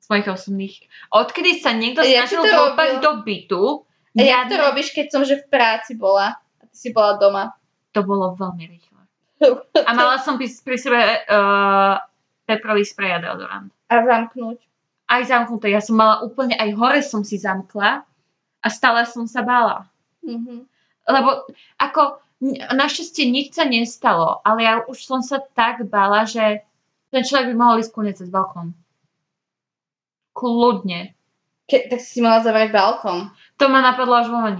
[0.00, 0.74] Z mojich osobných...
[1.10, 3.62] Odkedy sa niekto Ja snažil dopať do bytu,
[4.12, 7.14] A jak to ne- robíš, keď som že v práci bola a ty si bola
[7.14, 7.52] doma?
[7.92, 8.91] to bolo veľmi rýchle.
[9.88, 11.98] A mala som pri, sebe uh,
[12.46, 13.70] peprový sprej a deodorant.
[13.90, 14.58] A zamknúť.
[15.10, 15.68] Aj zamknuté.
[15.74, 18.06] Ja som mala úplne, aj hore som si zamkla
[18.62, 19.84] a stále som sa bála.
[20.22, 20.66] Mhm.
[21.02, 21.50] Lebo
[21.82, 22.22] ako
[22.70, 26.62] našťastie nič sa nestalo, ale ja už som sa tak bála, že
[27.10, 28.74] ten človek by mohol ísť kľudne cez balkón.
[30.32, 31.14] Kľudne.
[31.70, 33.30] Ke, tak si mala zavrieť balkón.
[33.58, 34.38] To ma napadlo až vo.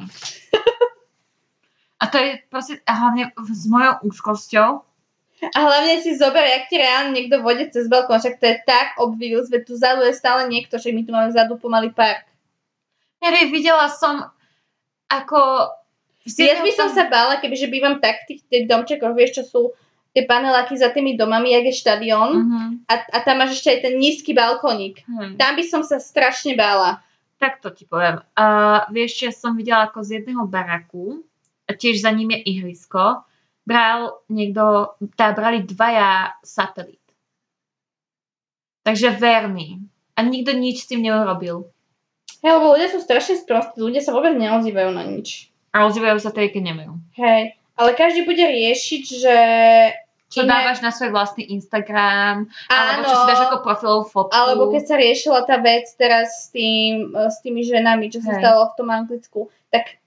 [2.02, 4.82] A to je proste, a hlavne s mojou úzkosťou,
[5.42, 8.94] A hlavne si zober, jak ti reálne niekto vode cez balkón, však to je tak
[9.02, 12.22] obvious, veď tu vzadu je stále niekto, že my tu máme vzadu pomaly park.
[13.18, 14.30] Neviem, videla som
[15.10, 15.66] ako...
[16.38, 19.62] Ja by som sa bála, kebyže bývam tak v tých, tých domčekoch, vieš, čo sú
[20.14, 22.78] tie paneláky za tými domami, jak je štadión Uh-huh.
[22.86, 25.02] a, a tam máš ešte aj ten nízky balkónik.
[25.08, 25.34] Hm.
[25.40, 27.02] Tam by som sa strašne bála.
[27.42, 28.22] Tak to ti poviem.
[28.38, 31.26] Uh, vieš, ja som videla ako z jedného baraku,
[31.74, 33.22] tiež za ním je ihrisko,
[33.62, 36.98] bral niekto, tá brali dvaja satelit.
[38.82, 39.78] Takže verný.
[40.18, 41.70] A nikto nič s tým neurobil.
[42.42, 45.48] Hej, lebo ľudia sú strašne sprostí, ľudia sa vôbec neozývajú na nič.
[45.70, 46.92] A ozývajú sa tej, keď nemajú.
[47.14, 49.36] Hej, ale každý bude riešiť, že...
[50.32, 54.32] Čo iné- dávaš na svoj vlastný Instagram, alebo Áno, čo si dáš ako profilovú fotku.
[54.32, 58.40] alebo keď sa riešila tá vec teraz s, tým, s tými ženami, čo sa Hej.
[58.40, 60.01] stalo v tom Anglicku, tak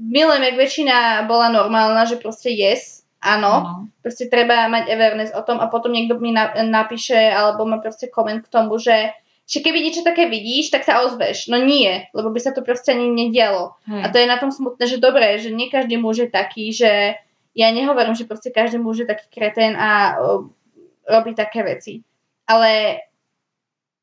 [0.00, 0.96] milujem, jak väčšina
[1.28, 3.92] bola normálna, že proste yes, áno, Áno.
[4.00, 8.08] proste treba mať awareness o tom a potom niekto mi na, napíše alebo má proste
[8.08, 9.12] koment k tomu, že
[9.50, 11.50] že keby niečo také vidíš, tak sa ozveš.
[11.50, 13.74] No nie, lebo by sa to proste ani nedialo.
[13.82, 14.02] Hej.
[14.02, 17.18] A to je na tom smutné, že dobré, že nie každý muž je taký, že
[17.58, 20.54] ja nehovorím, že proste každý muž je taký kretén a o,
[21.02, 22.06] robí také veci.
[22.46, 23.02] Ale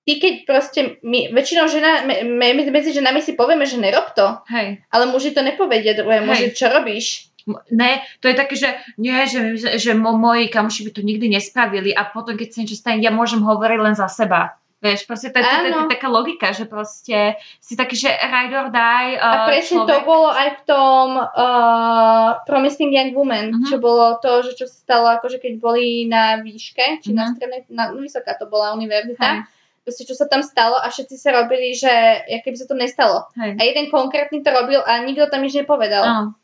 [0.08, 4.40] ty keď proste, my, väčšinou žena, me, me, medzi ženami si povieme, že nerob to,
[4.48, 4.80] Hej.
[4.88, 7.28] ale muži to nepovedia druhému, že čo robíš.
[7.70, 9.40] Ne, to je také, že nie, že,
[9.76, 13.08] že mo, moji kamoši by to nikdy nespravili a potom, keď sa niečo stane, ja
[13.10, 14.56] môžem hovoriť len za seba.
[14.78, 15.80] Vieš, proste to, je- to, to, to, to Áno.
[15.82, 17.18] je taká logika, že proste
[17.58, 19.90] si taký, že ride or die uh, A presne človek.
[19.90, 23.66] to bolo aj v tom uh, Promising Young Woman, Mhm.
[23.66, 27.32] čo bolo to, že čo sa stalo, akože keď boli na výške, či na Mhm.
[27.34, 29.40] strednej, na, no vysoká to bola univerzita, Hej.
[29.88, 31.88] Proste čo sa tam stalo a všetci sa robili, že
[32.28, 33.24] jak keby sa to nestalo.
[33.40, 33.56] Hej.
[33.56, 36.04] A jeden konkrétny to robil a nikto tam nič nepovedal.
[36.04, 36.36] Áno.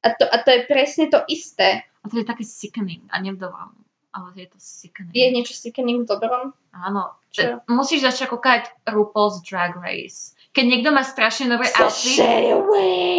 [0.00, 1.84] A, to, a to je presne to isté.
[2.00, 3.76] A to je také sickening a nevdovám.
[4.16, 5.12] Ale je to sickening.
[5.12, 6.56] Je niečo sickening v dobrom?
[6.72, 7.12] Áno.
[7.28, 7.60] Čo?
[7.68, 10.32] Musíš začať kúkať RuPaul's Drag Race.
[10.56, 12.18] Keď niekto má strašne dobrý outfit,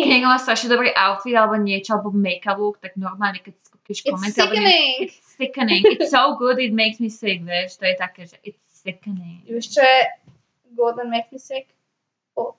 [0.02, 4.04] keď niekto má strašne dobrý outfit alebo niečo, alebo make-up look, tak normálne, keď skúpiš
[4.04, 4.96] It's komenty, alebo nie- sickening!
[5.06, 5.84] It's sickening.
[5.96, 7.80] It's so good, it makes me sick, vieš.
[7.80, 9.46] To je také, že it's sickening.
[9.46, 10.00] Vieš čo je
[10.74, 11.70] good and make me sick?
[12.34, 12.58] Old.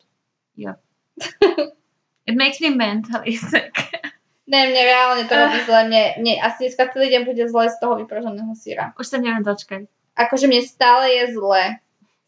[2.22, 3.74] It makes me mentally sick.
[4.46, 5.80] Ne, mne reálne to robí zle.
[5.88, 8.92] Mne, mne asi dneska celý deň bude zle z toho vypraženého syra.
[9.00, 9.88] Už sa neviem dočkať.
[10.18, 11.80] Akože mne stále je zle.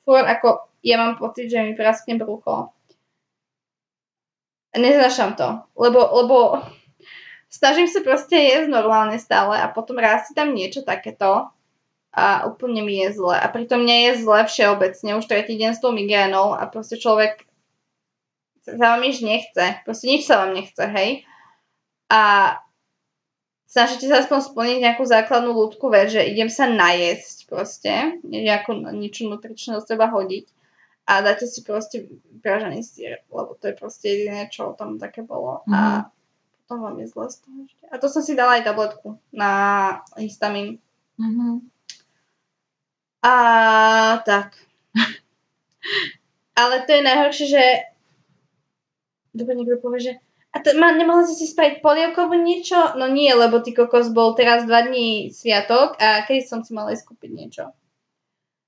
[0.09, 2.73] Fúr ako, ja mám pocit, že mi praskne brucho.
[4.75, 6.37] Neznášam to, lebo, lebo
[7.47, 11.55] snažím sa proste jesť normálne stále a potom raz si tam niečo takéto
[12.15, 13.35] a úplne mi je zle.
[13.35, 17.43] A pritom mne je zle všeobecne, už tretí deň s tou migrénou a proste človek
[18.63, 19.83] sa vám nič nechce.
[19.83, 21.27] Proste nič sa vám nechce, hej.
[22.09, 22.55] A
[23.67, 29.27] snažíte sa aspoň splniť nejakú základnú ľudskú vec, že idem sa najesť proste, nejakú niečo
[29.27, 30.47] nutričné do seba hodiť
[31.05, 32.09] a dáte si proste
[32.41, 35.67] pražený sír, lebo to je proste jediné, čo tam také bolo.
[35.67, 35.75] Mm-hmm.
[35.75, 36.09] A
[36.65, 37.85] potom vám je zle z toho ešte.
[37.93, 39.51] A to som si dala aj tabletku na
[40.17, 40.81] histamín.
[41.21, 41.74] Mhm.
[43.25, 43.35] A
[44.29, 44.53] tak.
[46.61, 47.65] Ale to je najhoršie, že
[49.33, 50.13] dobre niekto povie, že
[50.55, 52.95] a to, ma, nemohla si si spraviť polievkovú niečo?
[52.95, 56.95] No nie, lebo ty kokos bol teraz dva dní sviatok a keď som si mala
[56.95, 57.65] ísť kúpiť niečo.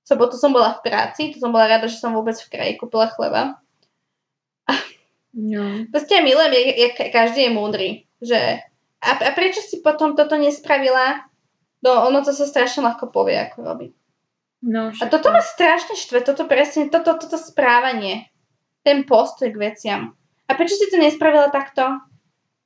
[0.03, 3.07] Sobotu som bola v práci, to som bola rada, že som vôbec v kraji kúpila
[3.15, 3.63] chleba.
[5.37, 5.85] No.
[5.93, 7.89] Proste ja milujem, jak, jak každý je múdry.
[8.25, 8.65] Že,
[9.05, 11.29] a, a prečo si potom toto nespravila?
[11.85, 13.87] No ono to sa strašne ľahko povie, ako robí.
[14.65, 18.33] No, A toto ma strašne štve, toto presne, toto, toto správanie.
[18.83, 20.17] Ten postoj k veciam.
[20.49, 22.01] A prečo si to nespravila takto?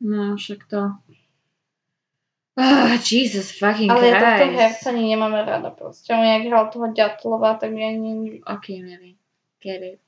[0.00, 0.94] No, však to...
[2.60, 4.60] Oh, Jesus fucking Ale ja tohto Christ.
[4.60, 6.12] herca ani nemáme rada proste.
[6.12, 8.44] On jak hral toho Ďatlova, tak ja ani...
[8.44, 9.16] Ok, Mary.
[9.64, 10.00] Get it.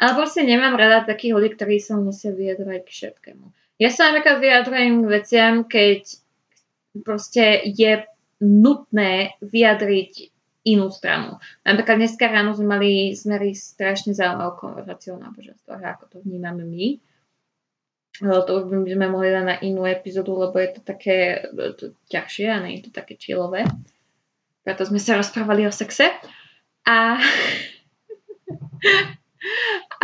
[0.00, 3.44] Ale proste nemám rada takých ľudí, ktorí sa musia vyjadrovať k všetkému.
[3.78, 6.02] Ja sa napríklad vyjadrujem k veciam, keď
[7.04, 8.02] proste je
[8.40, 10.29] nutné vyjadriť
[10.64, 11.40] inú stranu.
[11.64, 16.64] Napríklad dneska ráno sme mali sme mali strašne zaujímavú konverzáciu o náboženstvách, ako to vnímame
[16.68, 16.86] my.
[18.20, 21.72] Ale to už by sme mohli dať na inú epizódu, lebo je to také e,
[21.72, 23.64] to ťažšie a nie je to také chillové.
[24.60, 26.12] Preto sme sa rozprávali o sexe.
[26.84, 27.16] A...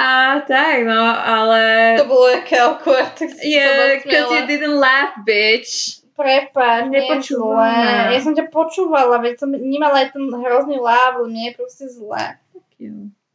[0.00, 1.60] a tak, no, ale...
[2.00, 6.05] To bolo jaké awkward, tak si Yeah, because you didn't laugh, bitch.
[6.16, 6.88] Prepáč,
[7.36, 8.08] ma.
[8.16, 12.40] Ja som ťa počúvala, veď som nemala aj ten hrozný láv, mne je proste zlé.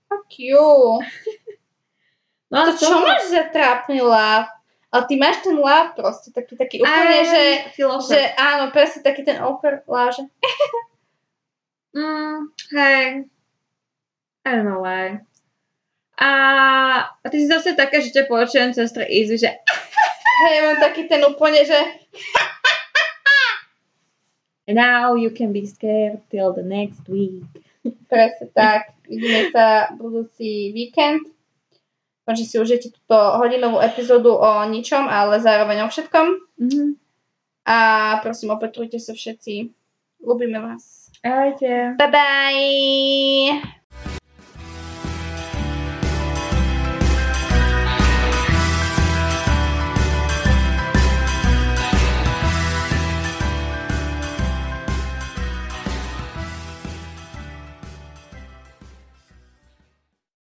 [0.09, 0.99] Fuck you.
[2.51, 4.49] No, To čo máš za trápny láv?
[4.91, 8.11] Ale ty máš ten láv proste, taký, taký úplne, že, filozof.
[8.11, 10.27] že áno, presne taký ten awkward láv, že
[11.91, 13.27] Mm, hej.
[14.47, 15.19] I don't know why.
[16.15, 16.29] A,
[17.19, 19.51] a ty si zase taká, že ťa počujem cez easy, že
[20.45, 21.77] hej, mám taký ten úplne, že
[24.69, 27.45] And now you can be scared till the next week.
[28.11, 28.93] presne tak.
[29.09, 31.25] Vidíme sa budúci víkend.
[32.21, 36.27] Dúfam, že si užijete túto hodinovú epizódu o ničom, ale zároveň o všetkom.
[36.61, 36.89] Mm-hmm.
[37.65, 37.77] A
[38.21, 39.73] prosím, opetrujte sa všetci.
[40.21, 41.09] Ľubíme vás.
[41.25, 41.97] Ahojte.
[41.97, 43.80] Bye bye!